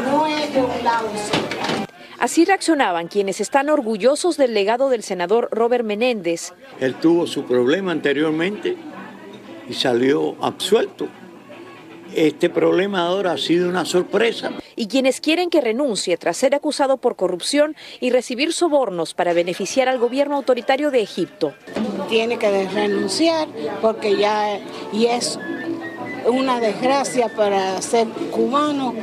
No 0.03 0.27
es 0.27 0.55
de 0.55 0.61
un 0.63 0.83
lado 0.83 1.09
solo. 1.09 1.87
Así 2.19 2.47
reaccionaban 2.47 3.09
quienes 3.09 3.43
están 3.43 3.69
orgullosos 3.69 4.39
del 4.39 4.55
legado 4.55 4.89
del 4.89 5.03
senador 5.03 5.51
Robert 5.53 5.85
Menéndez. 5.85 6.55
Él 6.81 6.95
tuvo 6.95 7.27
su 7.27 7.45
problema 7.45 7.93
anteriormente 7.93 8.79
y 9.69 9.75
salió 9.75 10.37
absuelto. 10.41 11.07
Este 12.15 12.51
problema 12.51 13.07
ahora 13.07 13.33
ha 13.33 13.39
sido 13.39 13.69
una 13.69 13.85
sorpresa. 13.85 14.53
Y 14.77 14.89
quienes 14.89 15.21
quieren 15.21 15.51
que 15.51 15.61
renuncie 15.61 16.17
tras 16.17 16.37
ser 16.37 16.55
acusado 16.55 16.97
por 16.97 17.17
corrupción 17.17 17.77
y 18.01 18.11
recibir 18.11 18.53
sobornos 18.53 19.15
para 19.15 19.33
beneficiar 19.33 19.89
al 19.89 19.99
gobierno 19.99 20.37
autoritario 20.37 20.91
de 20.91 21.01
Egipto. 21.01 21.55
Tiene 22.09 22.39
que 22.39 22.69
renunciar 22.69 23.49
porque 23.81 24.17
ya 24.17 24.59
y 24.93 25.07
es 25.07 25.39
una 26.27 26.61
desgracia 26.61 27.29
para 27.35 27.81
ser 27.83 28.09
cubano 28.31 28.95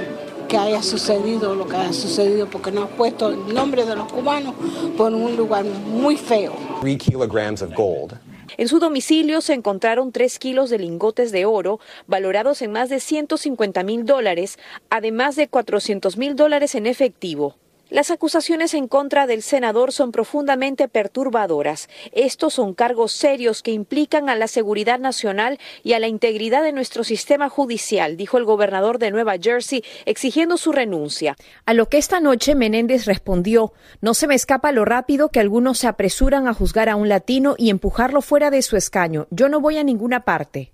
que 0.48 0.58
haya 0.58 0.82
sucedido 0.82 1.56
lo 1.56 1.68
que 1.68 1.76
haya 1.76 1.94
sucedido 1.94 2.48
porque 2.48 2.72
nos 2.72 2.86
ha 2.86 2.88
puesto 2.88 3.30
el 3.30 3.54
nombre 3.54 3.86
de 3.86 3.96
los 3.96 4.12
cubanos 4.12 4.56
por 4.98 5.14
un 5.14 5.36
lugar 5.36 5.66
muy 5.66 6.16
feo. 6.16 6.54
Three 6.82 6.98
kilograms 6.98 7.62
of 7.62 7.74
gold. 7.76 8.18
En 8.58 8.68
su 8.68 8.80
domicilio 8.80 9.42
se 9.42 9.54
encontraron 9.54 10.12
tres 10.12 10.40
kilos 10.40 10.72
de 10.72 10.80
lingotes 10.80 11.32
de 11.32 11.46
oro 11.46 11.80
valorados 12.08 12.62
en 12.64 12.72
más 12.72 12.90
de 12.90 13.00
150 13.00 13.84
mil 13.84 14.06
dólares, 14.06 14.58
además 14.90 15.36
de 15.36 15.48
400 15.48 16.18
mil 16.18 16.36
dólares 16.36 16.74
en 16.74 16.88
efectivo. 16.88 17.56
Las 17.90 18.12
acusaciones 18.12 18.74
en 18.74 18.90
contra 18.90 19.28
del 19.28 19.42
senador 19.42 19.94
son 19.94 20.12
profundamente 20.12 20.90
perturbadoras. 20.90 21.88
Estos 22.12 22.56
son 22.56 22.74
cargos 22.74 23.14
serios 23.14 23.64
que 23.64 23.72
implican 23.72 24.28
a 24.30 24.36
la 24.36 24.48
seguridad 24.48 25.00
nacional 25.00 25.58
y 25.84 25.94
a 25.94 26.00
la 26.00 26.10
integridad 26.10 26.64
de 26.64 26.74
nuestro 26.74 27.06
sistema 27.06 27.48
judicial, 27.48 28.18
dijo 28.18 28.38
el 28.38 28.44
gobernador 28.44 29.00
de 29.00 29.12
Nueva 29.12 29.36
Jersey, 29.42 29.86
exigiendo 30.06 30.58
su 30.58 30.74
renuncia. 30.74 31.38
A 31.66 31.74
lo 31.74 31.88
que 31.88 31.98
esta 31.98 32.20
noche 32.20 32.56
Menéndez 32.56 33.06
respondió, 33.06 33.72
no 34.02 34.14
se 34.14 34.28
me 34.28 34.36
escapa 34.36 34.74
lo 34.74 34.84
rápido 34.84 35.30
que 35.30 35.40
algunos 35.40 35.78
se 35.78 35.88
apresuran 35.88 36.48
a 36.48 36.54
juzgar 36.54 36.90
a 36.90 36.98
un 36.98 37.08
latino 37.08 37.56
y 37.58 37.70
empujarlo 37.70 38.22
fuera 38.22 38.52
de 38.52 38.64
su 38.64 38.76
escaño. 38.76 39.28
Yo 39.30 39.48
no 39.48 39.62
voy 39.62 39.78
a 39.78 39.84
ninguna 39.84 40.26
parte. 40.26 40.74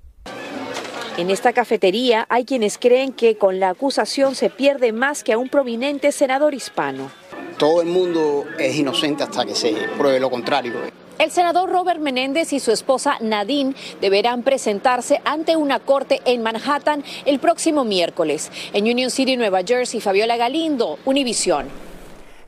En 1.15 1.29
esta 1.29 1.53
cafetería 1.53 2.25
hay 2.27 2.43
quienes 2.43 2.79
creen 2.79 3.13
que 3.13 3.37
con 3.37 3.59
la 3.59 3.69
acusación 3.69 4.33
se 4.33 4.49
pierde 4.49 4.91
más 4.91 5.23
que 5.23 5.33
a 5.33 5.37
un 5.37 5.47
prominente 5.47 6.11
senador 6.11 6.55
hispano. 6.55 7.11
Todo 7.59 7.81
el 7.81 7.87
mundo 7.87 8.45
es 8.57 8.75
inocente 8.75 9.21
hasta 9.21 9.45
que 9.45 9.53
se 9.53 9.73
pruebe 9.95 10.19
lo 10.19 10.31
contrario. 10.31 10.73
El 11.19 11.29
senador 11.29 11.69
Robert 11.69 11.99
Menéndez 11.99 12.51
y 12.51 12.59
su 12.59 12.71
esposa 12.71 13.17
Nadine 13.21 13.75
deberán 14.01 14.41
presentarse 14.41 15.21
ante 15.23 15.55
una 15.55 15.77
corte 15.77 16.19
en 16.25 16.41
Manhattan 16.41 17.03
el 17.25 17.37
próximo 17.37 17.83
miércoles. 17.83 18.51
En 18.73 18.85
Union 18.85 19.11
City, 19.11 19.37
Nueva 19.37 19.61
Jersey, 19.63 20.01
Fabiola 20.01 20.35
Galindo, 20.35 20.97
Univisión. 21.05 21.92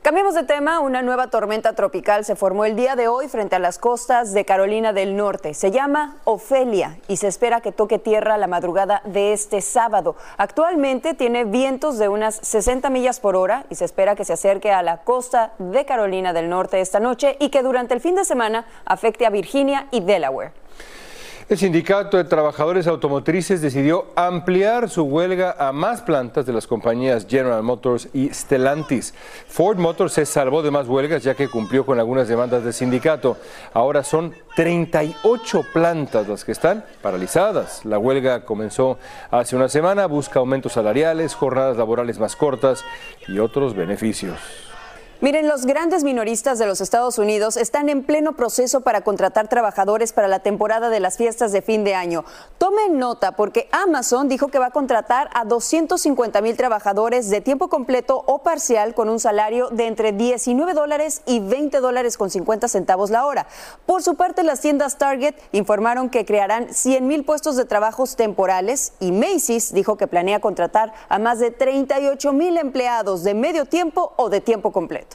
Cambiemos 0.06 0.36
de 0.36 0.44
tema, 0.44 0.78
una 0.78 1.02
nueva 1.02 1.30
tormenta 1.30 1.72
tropical 1.72 2.24
se 2.24 2.36
formó 2.36 2.64
el 2.64 2.76
día 2.76 2.94
de 2.94 3.08
hoy 3.08 3.26
frente 3.26 3.56
a 3.56 3.58
las 3.58 3.76
costas 3.76 4.32
de 4.32 4.44
Carolina 4.44 4.92
del 4.92 5.16
Norte. 5.16 5.52
Se 5.52 5.72
llama 5.72 6.18
Ofelia 6.22 6.96
y 7.08 7.16
se 7.16 7.26
espera 7.26 7.60
que 7.60 7.72
toque 7.72 7.98
tierra 7.98 8.38
la 8.38 8.46
madrugada 8.46 9.02
de 9.04 9.32
este 9.32 9.60
sábado. 9.60 10.14
Actualmente 10.36 11.14
tiene 11.14 11.42
vientos 11.42 11.98
de 11.98 12.08
unas 12.08 12.36
60 12.36 12.88
millas 12.88 13.18
por 13.18 13.34
hora 13.34 13.66
y 13.68 13.74
se 13.74 13.84
espera 13.84 14.14
que 14.14 14.24
se 14.24 14.34
acerque 14.34 14.70
a 14.70 14.84
la 14.84 14.98
costa 14.98 15.54
de 15.58 15.84
Carolina 15.84 16.32
del 16.32 16.48
Norte 16.48 16.80
esta 16.80 17.00
noche 17.00 17.36
y 17.40 17.48
que 17.48 17.64
durante 17.64 17.92
el 17.92 18.00
fin 18.00 18.14
de 18.14 18.24
semana 18.24 18.64
afecte 18.84 19.26
a 19.26 19.30
Virginia 19.30 19.88
y 19.90 20.02
Delaware. 20.02 20.52
El 21.48 21.58
Sindicato 21.58 22.16
de 22.16 22.24
Trabajadores 22.24 22.88
Automotrices 22.88 23.62
decidió 23.62 24.06
ampliar 24.16 24.90
su 24.90 25.04
huelga 25.04 25.54
a 25.56 25.70
más 25.70 26.02
plantas 26.02 26.44
de 26.44 26.52
las 26.52 26.66
compañías 26.66 27.24
General 27.24 27.62
Motors 27.62 28.08
y 28.12 28.30
Stellantis. 28.30 29.14
Ford 29.46 29.78
Motors 29.78 30.14
se 30.14 30.26
salvó 30.26 30.60
de 30.60 30.72
más 30.72 30.88
huelgas 30.88 31.22
ya 31.22 31.36
que 31.36 31.46
cumplió 31.46 31.86
con 31.86 32.00
algunas 32.00 32.26
demandas 32.26 32.64
del 32.64 32.72
sindicato. 32.72 33.36
Ahora 33.72 34.02
son 34.02 34.34
38 34.56 35.66
plantas 35.72 36.26
las 36.26 36.44
que 36.44 36.50
están 36.50 36.84
paralizadas. 37.00 37.84
La 37.84 38.00
huelga 38.00 38.44
comenzó 38.44 38.98
hace 39.30 39.54
una 39.54 39.68
semana, 39.68 40.06
busca 40.06 40.40
aumentos 40.40 40.72
salariales, 40.72 41.36
jornadas 41.36 41.76
laborales 41.76 42.18
más 42.18 42.34
cortas 42.34 42.84
y 43.28 43.38
otros 43.38 43.76
beneficios. 43.76 44.65
Miren, 45.22 45.48
los 45.48 45.64
grandes 45.64 46.04
minoristas 46.04 46.58
de 46.58 46.66
los 46.66 46.82
Estados 46.82 47.18
Unidos 47.18 47.56
están 47.56 47.88
en 47.88 48.04
pleno 48.04 48.36
proceso 48.36 48.82
para 48.82 49.00
contratar 49.00 49.48
trabajadores 49.48 50.12
para 50.12 50.28
la 50.28 50.40
temporada 50.40 50.90
de 50.90 51.00
las 51.00 51.16
fiestas 51.16 51.52
de 51.52 51.62
fin 51.62 51.84
de 51.84 51.94
año. 51.94 52.26
Tomen 52.58 52.98
nota 52.98 53.32
porque 53.32 53.66
Amazon 53.72 54.28
dijo 54.28 54.48
que 54.48 54.58
va 54.58 54.66
a 54.66 54.70
contratar 54.72 55.30
a 55.32 55.46
250 55.46 56.42
mil 56.42 56.54
trabajadores 56.58 57.30
de 57.30 57.40
tiempo 57.40 57.68
completo 57.68 58.24
o 58.26 58.42
parcial 58.42 58.92
con 58.92 59.08
un 59.08 59.18
salario 59.18 59.70
de 59.70 59.86
entre 59.86 60.12
19 60.12 60.74
dólares 60.74 61.22
y 61.24 61.40
20 61.40 61.80
dólares 61.80 62.18
con 62.18 62.28
50 62.28 62.68
centavos 62.68 63.08
la 63.08 63.24
hora. 63.24 63.46
Por 63.86 64.02
su 64.02 64.16
parte, 64.16 64.42
las 64.42 64.60
tiendas 64.60 64.98
Target 64.98 65.36
informaron 65.52 66.10
que 66.10 66.26
crearán 66.26 66.74
100 66.74 67.06
mil 67.06 67.24
puestos 67.24 67.56
de 67.56 67.64
trabajos 67.64 68.16
temporales 68.16 68.92
y 69.00 69.12
Macy's 69.12 69.72
dijo 69.72 69.96
que 69.96 70.08
planea 70.08 70.40
contratar 70.40 70.92
a 71.08 71.18
más 71.18 71.38
de 71.38 71.52
38 71.52 72.34
mil 72.34 72.58
empleados 72.58 73.24
de 73.24 73.32
medio 73.32 73.64
tiempo 73.64 74.12
o 74.16 74.28
de 74.28 74.42
tiempo 74.42 74.72
completo. 74.72 75.05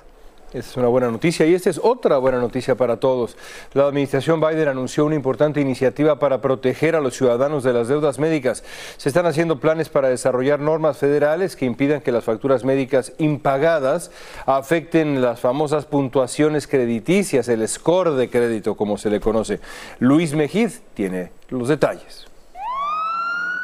Es 0.53 0.75
una 0.75 0.87
buena 0.87 1.09
noticia 1.09 1.45
y 1.45 1.53
esta 1.53 1.69
es 1.69 1.79
otra 1.81 2.17
buena 2.17 2.37
noticia 2.37 2.75
para 2.75 2.97
todos. 2.97 3.37
La 3.73 3.85
administración 3.85 4.41
Biden 4.41 4.67
anunció 4.67 5.05
una 5.05 5.15
importante 5.15 5.61
iniciativa 5.61 6.19
para 6.19 6.41
proteger 6.41 6.97
a 6.97 6.99
los 6.99 7.15
ciudadanos 7.15 7.63
de 7.63 7.71
las 7.71 7.87
deudas 7.87 8.19
médicas. 8.19 8.65
Se 8.97 9.07
están 9.07 9.25
haciendo 9.25 9.61
planes 9.61 9.87
para 9.87 10.09
desarrollar 10.09 10.59
normas 10.59 10.97
federales 10.97 11.55
que 11.55 11.65
impidan 11.65 12.01
que 12.01 12.11
las 12.11 12.25
facturas 12.25 12.65
médicas 12.65 13.13
impagadas 13.17 14.11
afecten 14.45 15.21
las 15.21 15.39
famosas 15.39 15.85
puntuaciones 15.85 16.67
crediticias, 16.67 17.47
el 17.47 17.65
score 17.65 18.11
de 18.15 18.29
crédito 18.29 18.75
como 18.75 18.97
se 18.97 19.09
le 19.09 19.21
conoce. 19.21 19.61
Luis 19.99 20.33
Mejid 20.33 20.71
tiene 20.95 21.31
los 21.49 21.69
detalles. 21.69 22.30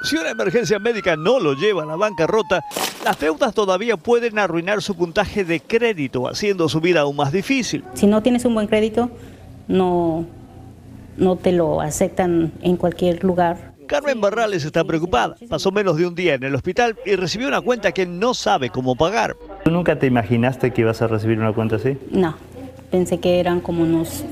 Si 0.08 0.16
una 0.16 0.30
emergencia 0.30 0.80
médica 0.80 1.18
no 1.18 1.38
lo 1.38 1.54
lleva 1.54 1.84
a 1.84 1.86
la 1.86 1.98
bancarrota, 1.98 2.64
las 3.04 3.20
deudas 3.20 3.54
todavía 3.54 3.98
pueden 3.98 4.40
arruinar 4.40 4.82
su 4.82 4.96
puntaje 4.96 5.44
de 5.44 5.60
crédito, 5.60 6.30
haciendo 6.30 6.70
su 6.70 6.80
vida 6.80 7.02
aún 7.02 7.18
más 7.18 7.34
difícil. 7.34 7.84
Si 7.94 8.08
no 8.08 8.24
tienes 8.24 8.46
un 8.46 8.54
buen 8.54 8.68
crédito, 8.68 9.12
no, 9.68 10.26
no 11.18 11.36
te 11.36 11.52
lo 11.52 11.82
aceptan 11.82 12.54
en 12.62 12.78
cualquier 12.78 13.22
lugar. 13.26 13.74
Carmen 13.86 14.22
Barrales 14.22 14.64
está 14.64 14.86
preocupada. 14.86 15.36
Pasó 15.50 15.74
menos 15.74 15.98
de 15.98 16.08
un 16.08 16.16
día 16.16 16.36
en 16.36 16.44
el 16.46 16.56
hospital 16.56 16.96
y 17.06 17.18
recibió 17.18 17.50
una 17.50 17.60
cuenta 17.60 17.92
que 17.92 18.06
no 18.06 18.34
sabe 18.34 18.70
cómo 18.70 18.96
pagar. 18.96 19.36
¿Tú 19.66 19.72
nunca 19.72 20.00
te 20.00 20.08
imaginaste 20.08 20.72
que 20.72 20.84
ibas 20.84 21.02
a 21.02 21.08
recibir 21.08 21.38
una 21.38 21.52
cuenta 21.52 21.76
así? 21.76 21.98
No, 22.12 22.34
pensé 22.92 23.20
que 23.20 23.42
eran 23.42 23.60
como 23.60 23.84
unos 23.84 24.24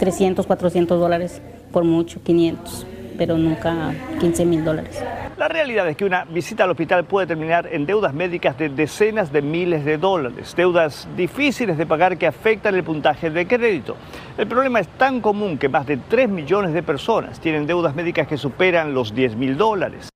300, 0.00 0.44
400 0.44 0.98
dólares, 0.98 1.40
por 1.70 1.84
mucho, 1.84 2.20
500 2.20 2.86
pero 3.16 3.36
nunca 3.36 3.92
15 4.20 4.44
mil 4.44 4.64
dólares. 4.64 5.02
La 5.36 5.48
realidad 5.48 5.88
es 5.88 5.96
que 5.96 6.04
una 6.04 6.24
visita 6.24 6.64
al 6.64 6.70
hospital 6.70 7.04
puede 7.04 7.26
terminar 7.26 7.68
en 7.72 7.86
deudas 7.86 8.14
médicas 8.14 8.56
de 8.56 8.68
decenas 8.68 9.32
de 9.32 9.42
miles 9.42 9.84
de 9.84 9.98
dólares, 9.98 10.54
deudas 10.56 11.08
difíciles 11.16 11.76
de 11.76 11.86
pagar 11.86 12.16
que 12.16 12.26
afectan 12.26 12.74
el 12.74 12.84
puntaje 12.84 13.30
de 13.30 13.46
crédito. 13.46 13.96
El 14.38 14.46
problema 14.46 14.80
es 14.80 14.88
tan 14.88 15.20
común 15.20 15.58
que 15.58 15.68
más 15.68 15.86
de 15.86 15.96
3 15.96 16.28
millones 16.28 16.72
de 16.72 16.82
personas 16.82 17.40
tienen 17.40 17.66
deudas 17.66 17.94
médicas 17.94 18.28
que 18.28 18.36
superan 18.36 18.94
los 18.94 19.14
10 19.14 19.36
mil 19.36 19.56
dólares. 19.56 20.13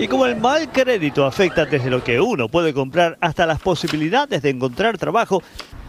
Y 0.00 0.08
como 0.08 0.24
el 0.24 0.34
mal 0.36 0.72
crédito 0.72 1.26
afecta 1.26 1.66
desde 1.66 1.90
lo 1.90 2.02
que 2.02 2.18
uno 2.18 2.48
puede 2.48 2.72
comprar 2.72 3.18
hasta 3.20 3.44
las 3.44 3.60
posibilidades 3.60 4.40
de 4.40 4.48
encontrar 4.48 4.96
trabajo, 4.96 5.42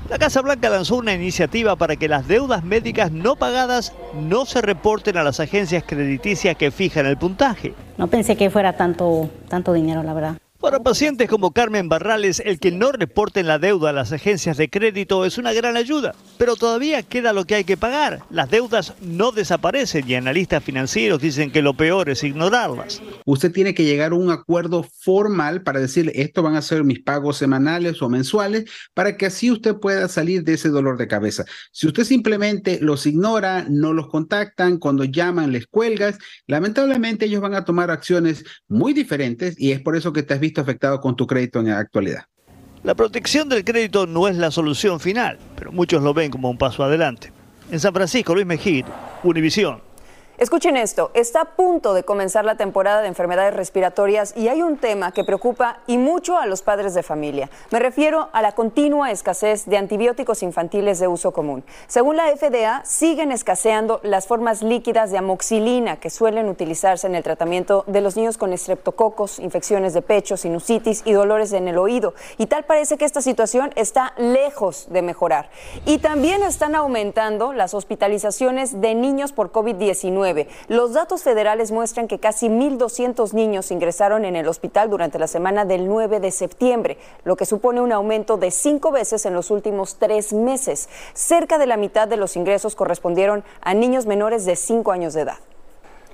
la 0.09 0.19
Casa 0.19 0.41
Blanca 0.41 0.69
lanzó 0.69 0.97
una 0.97 1.13
iniciativa 1.13 1.77
para 1.77 1.95
que 1.95 2.09
las 2.09 2.27
deudas 2.27 2.65
médicas 2.65 3.09
no 3.09 3.37
pagadas 3.37 3.93
no 4.19 4.45
se 4.45 4.61
reporten 4.61 5.15
a 5.15 5.23
las 5.23 5.39
agencias 5.39 5.85
crediticias 5.87 6.57
que 6.57 6.71
fijan 6.71 7.05
el 7.05 7.15
puntaje. 7.15 7.73
No 7.97 8.07
pensé 8.07 8.35
que 8.35 8.49
fuera 8.49 8.73
tanto, 8.75 9.29
tanto 9.47 9.71
dinero, 9.71 10.03
la 10.03 10.13
verdad. 10.13 10.35
Para 10.61 10.83
pacientes 10.83 11.27
como 11.27 11.53
Carmen 11.53 11.89
Barrales, 11.89 12.39
el 12.45 12.59
que 12.59 12.71
no 12.71 12.91
reporten 12.91 13.47
la 13.47 13.57
deuda 13.57 13.89
a 13.89 13.93
las 13.93 14.11
agencias 14.11 14.57
de 14.57 14.69
crédito 14.69 15.25
es 15.25 15.39
una 15.39 15.53
gran 15.53 15.75
ayuda, 15.75 16.13
pero 16.37 16.55
todavía 16.55 17.01
queda 17.01 17.33
lo 17.33 17.45
que 17.45 17.55
hay 17.55 17.63
que 17.63 17.77
pagar. 17.77 18.21
Las 18.29 18.51
deudas 18.51 18.93
no 19.01 19.31
desaparecen 19.31 20.07
y 20.07 20.13
analistas 20.13 20.63
financieros 20.63 21.19
dicen 21.19 21.49
que 21.49 21.63
lo 21.63 21.73
peor 21.73 22.09
es 22.09 22.23
ignorarlas. 22.23 23.01
Usted 23.25 23.51
tiene 23.51 23.73
que 23.73 23.85
llegar 23.85 24.11
a 24.11 24.15
un 24.15 24.29
acuerdo 24.29 24.85
formal 24.99 25.63
para 25.63 25.79
decirle, 25.79 26.11
esto 26.13 26.43
van 26.43 26.55
a 26.55 26.61
ser 26.61 26.83
mis 26.83 27.01
pagos 27.01 27.37
semanales 27.37 27.99
o 28.03 28.09
mensuales, 28.09 28.65
para 28.93 29.17
que 29.17 29.25
así 29.25 29.49
usted 29.49 29.77
pueda 29.77 30.07
salir 30.09 30.43
de 30.43 30.53
ese 30.53 30.69
dolor 30.69 30.99
de 30.99 31.07
cabeza. 31.07 31.43
Si 31.71 31.87
usted 31.87 32.03
simplemente 32.03 32.77
los 32.79 33.07
ignora, 33.07 33.65
no 33.67 33.93
los 33.93 34.09
contactan, 34.09 34.77
cuando 34.77 35.05
llaman 35.05 35.51
les 35.51 35.65
cuelgas, 35.65 36.19
lamentablemente 36.45 37.25
ellos 37.25 37.41
van 37.41 37.55
a 37.55 37.65
tomar 37.65 37.89
acciones 37.89 38.43
muy 38.67 38.93
diferentes 38.93 39.59
y 39.59 39.71
es 39.71 39.81
por 39.81 39.95
eso 39.95 40.13
que 40.13 40.21
te 40.21 40.35
has 40.35 40.39
visto 40.39 40.50
afectado 40.59 40.99
con 40.99 41.15
tu 41.15 41.25
crédito 41.25 41.59
en 41.59 41.69
la 41.69 41.77
actualidad. 41.77 42.25
La 42.83 42.95
protección 42.95 43.47
del 43.47 43.63
crédito 43.63 44.07
no 44.07 44.27
es 44.27 44.35
la 44.35 44.51
solución 44.51 44.99
final, 44.99 45.37
pero 45.55 45.71
muchos 45.71 46.01
lo 46.01 46.13
ven 46.13 46.31
como 46.31 46.49
un 46.49 46.57
paso 46.57 46.83
adelante. 46.83 47.31
En 47.71 47.79
San 47.79 47.93
Francisco, 47.93 48.33
Luis 48.33 48.45
Mejía, 48.45 48.85
Univisión. 49.23 49.81
Escuchen 50.41 50.75
esto, 50.75 51.11
está 51.13 51.41
a 51.41 51.45
punto 51.45 51.93
de 51.93 52.01
comenzar 52.01 52.45
la 52.45 52.55
temporada 52.55 53.01
de 53.01 53.07
enfermedades 53.07 53.53
respiratorias 53.53 54.35
y 54.35 54.47
hay 54.47 54.63
un 54.63 54.77
tema 54.77 55.11
que 55.11 55.23
preocupa 55.23 55.81
y 55.85 55.99
mucho 55.99 56.35
a 56.35 56.47
los 56.47 56.63
padres 56.63 56.95
de 56.95 57.03
familia. 57.03 57.51
Me 57.69 57.77
refiero 57.77 58.27
a 58.33 58.41
la 58.41 58.53
continua 58.53 59.11
escasez 59.11 59.67
de 59.67 59.77
antibióticos 59.77 60.41
infantiles 60.41 60.97
de 60.97 61.07
uso 61.07 61.31
común. 61.31 61.63
Según 61.85 62.17
la 62.17 62.35
FDA, 62.35 62.83
siguen 62.85 63.31
escaseando 63.31 63.99
las 64.01 64.25
formas 64.25 64.63
líquidas 64.63 65.11
de 65.11 65.19
amoxilina 65.19 65.97
que 65.97 66.09
suelen 66.09 66.49
utilizarse 66.49 67.05
en 67.05 67.13
el 67.13 67.21
tratamiento 67.21 67.83
de 67.85 68.01
los 68.01 68.17
niños 68.17 68.39
con 68.39 68.51
estreptococos, 68.51 69.37
infecciones 69.37 69.93
de 69.93 70.01
pecho, 70.01 70.37
sinusitis 70.37 71.03
y 71.05 71.11
dolores 71.11 71.53
en 71.53 71.67
el 71.67 71.77
oído. 71.77 72.15
Y 72.39 72.47
tal 72.47 72.63
parece 72.63 72.97
que 72.97 73.05
esta 73.05 73.21
situación 73.21 73.73
está 73.75 74.15
lejos 74.17 74.87
de 74.89 75.03
mejorar. 75.03 75.51
Y 75.85 75.99
también 75.99 76.41
están 76.41 76.73
aumentando 76.73 77.53
las 77.53 77.75
hospitalizaciones 77.75 78.81
de 78.81 78.95
niños 78.95 79.33
por 79.33 79.51
COVID-19 79.51 80.30
los 80.67 80.93
datos 80.93 81.23
federales 81.23 81.71
muestran 81.71 82.07
que 82.07 82.19
casi 82.19 82.47
1.200 82.47 83.33
niños 83.33 83.71
ingresaron 83.71 84.25
en 84.25 84.35
el 84.35 84.47
hospital 84.47 84.89
durante 84.89 85.19
la 85.19 85.27
semana 85.27 85.65
del 85.65 85.87
9 85.87 86.19
de 86.19 86.31
septiembre, 86.31 86.97
lo 87.23 87.35
que 87.35 87.45
supone 87.45 87.81
un 87.81 87.91
aumento 87.91 88.37
de 88.37 88.51
cinco 88.51 88.91
veces 88.91 89.25
en 89.25 89.33
los 89.33 89.51
últimos 89.51 89.95
tres 89.95 90.33
meses. 90.33 90.89
Cerca 91.13 91.57
de 91.57 91.67
la 91.67 91.77
mitad 91.77 92.07
de 92.07 92.17
los 92.17 92.35
ingresos 92.35 92.75
correspondieron 92.75 93.43
a 93.61 93.73
niños 93.73 94.05
menores 94.05 94.45
de 94.45 94.55
5 94.55 94.91
años 94.91 95.13
de 95.13 95.21
edad. 95.21 95.37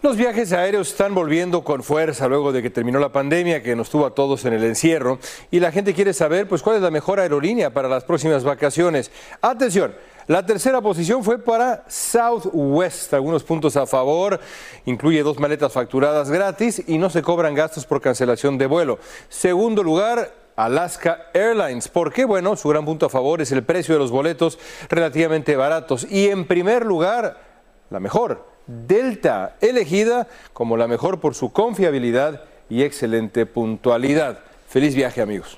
Los 0.04 0.16
viajes 0.16 0.54
aéreos 0.54 0.90
están 0.90 1.16
volviendo 1.16 1.64
con 1.64 1.82
fuerza 1.82 2.28
luego 2.28 2.52
de 2.52 2.62
que 2.62 2.70
terminó 2.70 3.00
la 3.00 3.12
pandemia 3.12 3.64
que 3.64 3.76
nos 3.76 3.90
tuvo 3.90 4.06
a 4.06 4.14
todos 4.14 4.46
en 4.46 4.54
el 4.54 4.64
encierro 4.64 5.18
y 5.50 5.60
la 5.60 5.72
gente 5.72 5.96
quiere 5.96 6.14
saber 6.14 6.48
pues 6.48 6.62
cuál 6.62 6.76
es 6.76 6.84
la 6.84 6.92
mejor 6.92 7.20
aerolínea 7.20 7.72
para 7.74 7.90
las 7.90 8.04
próximas 8.04 8.44
vacaciones. 8.44 9.12
Atención, 9.42 9.96
la 10.28 10.46
tercera 10.46 10.82
posición 10.82 11.24
fue 11.24 11.40
para 11.40 11.86
Southwest, 11.88 13.14
algunos 13.14 13.44
puntos 13.44 13.78
a 13.78 13.88
favor, 13.88 14.40
incluye 14.86 15.24
dos 15.24 15.40
maletas 15.40 15.72
facturadas 15.72 16.30
gratis 16.30 16.84
y 16.86 16.98
no 16.98 17.10
se 17.10 17.22
cobran 17.22 17.56
gastos 17.56 17.86
por 17.86 18.02
cancelación 18.02 18.58
de 18.58 18.68
vuelo. 18.68 19.00
Segundo 19.30 19.84
lugar, 19.84 20.34
Alaska 20.58 21.28
Airlines. 21.34 21.88
¿Por 21.88 22.12
qué? 22.12 22.26
Bueno, 22.26 22.58
su 22.58 22.68
gran 22.68 22.84
punto 22.84 23.06
a 23.06 23.10
favor 23.10 23.42
es 23.42 23.54
el 23.54 23.64
precio 23.64 23.94
de 23.94 24.00
los 24.00 24.12
boletos 24.12 24.60
relativamente 24.90 25.56
baratos. 25.56 26.06
Y 26.10 26.28
en 26.28 26.46
primer 26.46 26.86
lugar, 26.86 27.40
la 27.90 28.02
mejor, 28.02 28.46
Delta, 28.68 29.56
elegida 29.62 30.28
como 30.52 30.76
la 30.76 30.88
mejor 30.88 31.22
por 31.22 31.36
su 31.36 31.54
confiabilidad 31.54 32.44
y 32.70 32.84
excelente 32.84 33.46
puntualidad. 33.46 34.40
Feliz 34.68 34.94
viaje 34.94 35.22
amigos. 35.22 35.58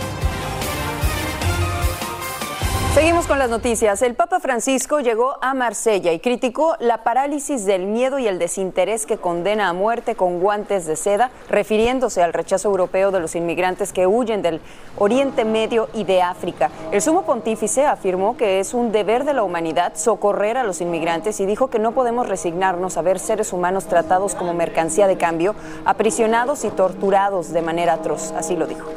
Con 3.27 3.39
las 3.39 3.49
noticias. 3.49 4.01
El 4.01 4.15
Papa 4.15 4.41
Francisco 4.41 4.99
llegó 4.99 5.37
a 5.41 5.53
Marsella 5.53 6.11
y 6.11 6.19
criticó 6.19 6.75
la 6.79 7.03
parálisis 7.03 7.65
del 7.65 7.85
miedo 7.85 8.19
y 8.19 8.27
el 8.27 8.39
desinterés 8.39 9.05
que 9.05 9.17
condena 9.17 9.69
a 9.69 9.73
muerte 9.73 10.15
con 10.15 10.41
guantes 10.41 10.85
de 10.85 10.97
seda, 10.97 11.29
refiriéndose 11.47 12.21
al 12.21 12.33
rechazo 12.33 12.67
europeo 12.67 13.11
de 13.11 13.21
los 13.21 13.35
inmigrantes 13.35 13.93
que 13.93 14.05
huyen 14.05 14.41
del 14.41 14.59
Oriente 14.97 15.45
Medio 15.45 15.87
y 15.93 16.03
de 16.03 16.21
África. 16.21 16.71
El 16.91 17.01
sumo 17.01 17.21
pontífice 17.21 17.85
afirmó 17.85 18.35
que 18.35 18.59
es 18.59 18.73
un 18.73 18.91
deber 18.91 19.23
de 19.23 19.33
la 19.33 19.43
humanidad 19.43 19.93
socorrer 19.95 20.57
a 20.57 20.63
los 20.63 20.81
inmigrantes 20.81 21.39
y 21.39 21.45
dijo 21.45 21.69
que 21.69 21.79
no 21.79 21.93
podemos 21.93 22.27
resignarnos 22.27 22.97
a 22.97 23.01
ver 23.01 23.19
seres 23.19 23.53
humanos 23.53 23.85
tratados 23.85 24.35
como 24.35 24.53
mercancía 24.53 25.07
de 25.07 25.17
cambio, 25.17 25.55
aprisionados 25.85 26.65
y 26.65 26.69
torturados 26.69 27.53
de 27.53 27.61
manera 27.61 27.93
atroz. 27.93 28.33
Así 28.33 28.57
lo 28.57 28.67
dijo. 28.67 28.89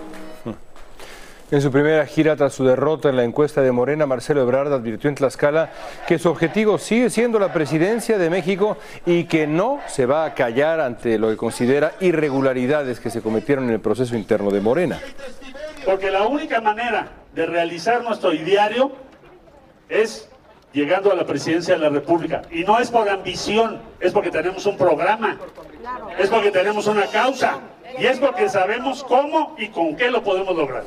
En 1.50 1.61
su 1.61 1.70
primera 1.70 2.07
gira 2.07 2.37
tras 2.37 2.54
su 2.54 2.64
derrota 2.64 3.11
en 3.11 3.16
la 3.16 3.22
encuesta 3.22 3.61
de 3.61 3.70
Morena, 3.70 4.07
Marcelo 4.07 4.40
Ebrard 4.40 4.72
advirtió 4.72 5.11
en 5.11 5.14
Tlaxcala 5.14 5.70
que 6.07 6.18
su 6.18 6.30
objetivo 6.30 6.78
sigue 6.78 7.11
siendo 7.11 7.38
la 7.38 7.52
presidencia 7.52 8.16
de 8.16 8.30
México 8.30 8.78
y 9.04 9.24
que 9.24 9.46
no 9.46 9.80
se 9.87 10.07
va 10.07 10.24
a 10.24 10.35
callar 10.35 10.80
ante 10.80 11.18
lo 11.18 11.28
que 11.28 11.37
considera 11.37 11.92
irregularidades 12.00 12.98
que 12.98 13.11
se 13.11 13.20
cometieron 13.20 13.64
en 13.64 13.72
el 13.72 13.80
proceso 13.80 14.16
interno 14.16 14.50
de 14.50 14.62
Morena. 14.62 15.00
Porque 15.85 16.11
la 16.11 16.26
única 16.26 16.62
manera 16.62 17.09
de 17.35 17.44
realizar 17.44 18.02
nuestro 18.02 18.33
ideario 18.33 18.92
es 19.90 20.30
llegando 20.72 21.12
a 21.12 21.14
la 21.14 21.26
presidencia 21.26 21.74
de 21.74 21.80
la 21.80 21.90
República. 21.90 22.40
Y 22.50 22.64
no 22.64 22.78
es 22.80 22.90
por 22.90 23.07
ambición, 23.07 23.83
es 24.00 24.12
porque 24.12 24.30
tenemos 24.30 24.64
un 24.64 24.78
programa, 24.78 25.38
es 26.18 26.30
porque 26.30 26.50
tenemos 26.50 26.87
una 26.87 27.07
causa 27.07 27.59
y 27.98 28.07
es 28.07 28.18
porque 28.18 28.48
sabemos 28.48 29.04
cómo 29.04 29.54
y 29.59 29.68
con 29.68 29.94
qué 29.94 30.11
lo 30.11 30.24
podemos 30.24 30.57
lograr. 30.57 30.85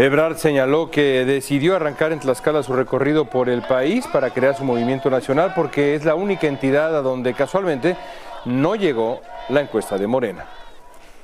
Ebrard 0.00 0.38
señaló 0.38 0.90
que 0.90 1.26
decidió 1.26 1.76
arrancar 1.76 2.12
en 2.12 2.20
Tlaxcala 2.20 2.62
su 2.62 2.72
recorrido 2.72 3.26
por 3.26 3.50
el 3.50 3.60
país 3.60 4.06
para 4.06 4.30
crear 4.30 4.56
su 4.56 4.64
movimiento 4.64 5.10
nacional 5.10 5.52
porque 5.54 5.94
es 5.94 6.06
la 6.06 6.14
única 6.14 6.46
entidad 6.46 6.96
a 6.96 7.02
donde 7.02 7.34
casualmente 7.34 7.98
no 8.46 8.76
llegó 8.76 9.20
la 9.50 9.60
encuesta 9.60 9.98
de 9.98 10.06
Morena. 10.06 10.46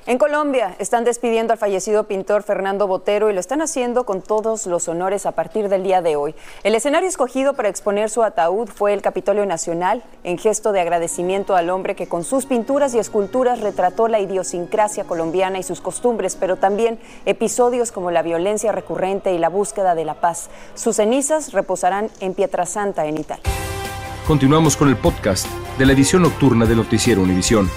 En 0.09 0.19
Colombia 0.19 0.77
están 0.79 1.03
despidiendo 1.03 1.53
al 1.53 1.59
fallecido 1.59 2.05
pintor 2.05 2.45
Fernando 2.45 2.87
Botero 2.87 3.29
y 3.29 3.33
lo 3.33 3.40
están 3.40 3.61
haciendo 3.61 4.07
con 4.07 4.23
todos 4.23 4.66
los 4.66 4.87
honores 4.87 5.27
a 5.27 5.33
partir 5.33 5.69
del 5.69 5.83
día 5.83 6.01
de 6.01 6.14
hoy. 6.14 6.37
El 6.62 6.77
escenario 6.77 7.09
escogido 7.09 7.55
para 7.55 7.69
exponer 7.69 8.09
su 8.09 8.23
ataúd 8.23 8.69
fue 8.69 8.92
el 8.92 9.03
Capitolio 9.03 9.45
Nacional, 9.47 10.05
en 10.23 10.38
gesto 10.38 10.71
de 10.71 10.81
agradecimiento 10.81 11.57
al 11.57 11.71
hombre 11.71 11.97
que 11.97 12.07
con 12.07 12.23
sus 12.23 12.47
pinturas 12.47 12.95
y 12.95 13.01
esculturas 13.01 13.61
retrató 13.62 14.07
la 14.07 14.21
idiosincrasia 14.21 15.03
colombiana 15.03 15.59
y 15.59 15.64
sus 15.64 15.81
costumbres, 15.81 16.37
pero 16.37 16.55
también 16.55 17.01
episodios 17.25 17.90
como 17.90 18.12
la 18.12 18.23
violencia 18.23 18.71
recurrente 18.71 19.35
y 19.35 19.38
la 19.38 19.49
búsqueda 19.49 19.97
de 19.97 20.05
la 20.05 20.14
paz. 20.14 20.51
Sus 20.77 20.95
cenizas 20.95 21.53
reposarán 21.53 22.11
en 22.21 22.35
Pietrasanta, 22.35 23.07
en 23.07 23.19
Italia. 23.19 23.42
Continuamos 24.29 24.77
con 24.77 24.88
el 24.88 24.97
podcast 24.97 25.49
de 25.77 25.85
la 25.85 25.95
edición 25.95 26.23
nocturna 26.23 26.64
de 26.64 26.77
Noticiero 26.77 27.23
Univisión. 27.23 27.69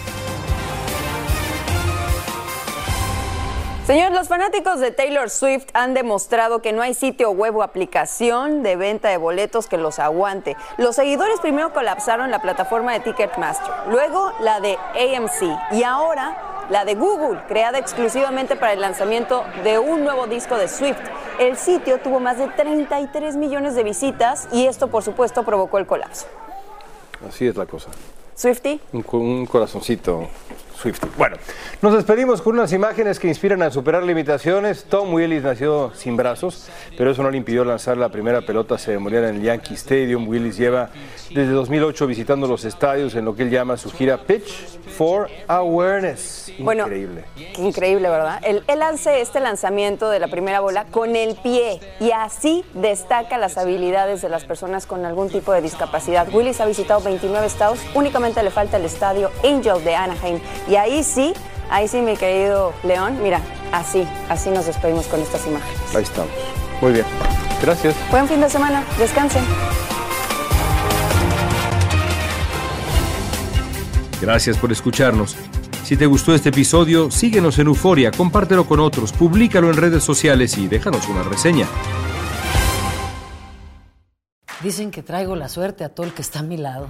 Señor, 3.90 4.12
los 4.12 4.28
fanáticos 4.28 4.80
de 4.80 4.92
Taylor 4.92 5.32
Swift 5.32 5.66
han 5.74 5.96
demostrado 5.96 6.62
que 6.62 6.74
no 6.74 6.84
hay 6.84 6.94
sitio 6.94 7.32
web 7.32 7.56
o 7.56 7.64
aplicación 7.64 8.62
de 8.62 8.76
venta 8.76 9.10
de 9.10 9.18
boletos 9.18 9.66
que 9.66 9.78
los 9.78 9.98
aguante. 9.98 10.56
Los 10.78 10.96
seguidores 10.96 11.40
primero 11.40 11.74
colapsaron 11.74 12.30
la 12.30 12.40
plataforma 12.40 12.94
de 12.94 13.00
Ticketmaster, 13.00 13.74
luego 13.90 14.32
la 14.42 14.60
de 14.60 14.78
AMC 14.94 15.72
y 15.72 15.82
ahora 15.82 16.68
la 16.70 16.86
de 16.86 16.94
Google, 16.94 17.42
creada 17.48 17.80
exclusivamente 17.80 18.56
para 18.56 18.74
el 18.74 18.82
lanzamiento 18.82 19.44
de 19.64 19.80
un 19.80 20.04
nuevo 20.04 20.28
disco 20.28 20.56
de 20.56 20.68
Swift. 20.68 21.00
El 21.40 21.58
sitio 21.58 21.98
tuvo 21.98 22.20
más 22.20 22.38
de 22.38 22.48
33 22.48 23.38
millones 23.38 23.74
de 23.74 23.82
visitas 23.82 24.48
y 24.52 24.68
esto, 24.68 24.90
por 24.90 25.02
supuesto, 25.02 25.42
provocó 25.42 25.80
el 25.80 25.88
colapso. 25.88 26.28
Así 27.28 27.48
es 27.48 27.56
la 27.56 27.66
cosa. 27.66 27.90
Swifty. 28.36 28.80
Un, 28.94 29.04
un 29.14 29.46
corazoncito 29.48 30.30
Swift. 30.80 31.04
Bueno, 31.18 31.38
nos 31.82 31.94
despedimos 31.94 32.42
con 32.42 32.56
unas 32.56 32.72
imágenes 32.72 33.20
que 33.20 33.28
inspiran 33.28 33.62
a 33.62 33.72
superar 33.72 34.04
limitaciones. 34.04 34.86
Tom 34.86 35.14
Willis 35.14 35.44
nació 35.44 35.92
sin 35.94 36.16
brazos, 36.16 36.70
pero 36.98 37.12
eso 37.12 37.22
no 37.22 37.32
le 37.32 37.38
impidió 37.38 37.66
lanzar 37.66 37.98
la 37.98 38.10
primera 38.10 38.42
pelota 38.42 38.78
ceremonial 38.78 39.26
en 39.26 39.36
el 39.36 39.42
Yankee 39.42 39.74
Stadium. 39.74 40.28
Willis 40.28 40.58
lleva 40.58 40.90
desde 41.30 41.52
2008 41.52 42.08
visitando 42.08 42.48
los 42.48 42.64
estadios 42.66 43.16
en 43.16 43.26
lo 43.26 43.36
que 43.36 43.44
él 43.44 43.50
llama 43.50 43.78
su 43.78 43.92
gira 43.92 44.18
Pitch 44.24 44.80
for 44.98 45.30
Awareness. 45.48 46.52
Increíble. 46.58 47.26
Increíble, 47.58 48.10
¿verdad? 48.10 48.40
Él, 48.44 48.64
él 48.68 48.82
hace 48.82 49.22
este 49.22 49.40
lanzamiento 49.40 50.10
de 50.10 50.20
la 50.20 50.28
primera 50.28 50.60
bola 50.60 50.86
con 50.86 51.16
el 51.16 51.36
pie 51.36 51.80
y 52.00 52.12
así 52.12 52.66
destaca 52.74 53.38
las 53.38 53.58
habilidades 53.58 54.22
de 54.22 54.30
las 54.30 54.46
personas 54.46 54.86
con 54.86 55.06
algún 55.06 55.30
tipo 55.30 55.54
de 55.54 55.62
discapacidad. 55.62 56.28
Willis 56.34 56.60
ha 56.62 56.66
visitado 56.66 57.02
29 57.02 57.46
estados, 57.46 57.80
únicamente 57.94 58.42
le 58.44 58.52
falta 58.52 58.78
el 58.78 58.86
estadio 58.86 59.32
Angel 59.44 59.84
de 59.84 59.96
Anaheim. 59.96 60.40
Y 60.70 60.76
ahí 60.76 61.04
sí, 61.04 61.34
ahí 61.72 61.88
sí, 61.88 62.00
mi 62.02 62.16
querido 62.16 62.74
León, 62.84 63.18
mira, 63.24 63.42
así, 63.72 64.08
así 64.30 64.52
nos 64.52 64.68
despedimos 64.68 65.08
con 65.08 65.20
estas 65.20 65.48
imágenes. 65.48 65.96
Ahí 65.96 66.04
estamos. 66.04 66.32
Muy 66.80 66.94
bien. 66.94 67.06
Gracias. 67.62 67.96
Buen 68.12 68.28
fin 68.28 68.40
de 68.40 68.50
semana, 68.50 68.84
descansen. 69.00 69.44
Gracias 74.22 74.58
por 74.58 74.72
escucharnos. 74.72 75.36
Si 75.84 75.98
te 75.98 76.06
gustó 76.06 76.36
este 76.36 76.50
episodio, 76.50 77.10
síguenos 77.10 77.58
en 77.58 77.66
Euforia, 77.66 78.12
compártelo 78.12 78.68
con 78.68 78.80
otros, 78.80 79.12
públicalo 79.12 79.72
en 79.72 79.78
redes 79.78 80.04
sociales 80.04 80.56
y 80.60 80.68
déjanos 80.68 81.08
una 81.08 81.24
reseña. 81.24 81.66
Dicen 84.62 84.92
que 84.92 85.02
traigo 85.02 85.36
la 85.36 85.50
suerte 85.50 85.84
a 85.84 85.90
todo 85.90 86.06
el 86.06 86.14
que 86.14 86.22
está 86.22 86.40
a 86.40 86.44
mi 86.44 86.58
lado. 86.58 86.90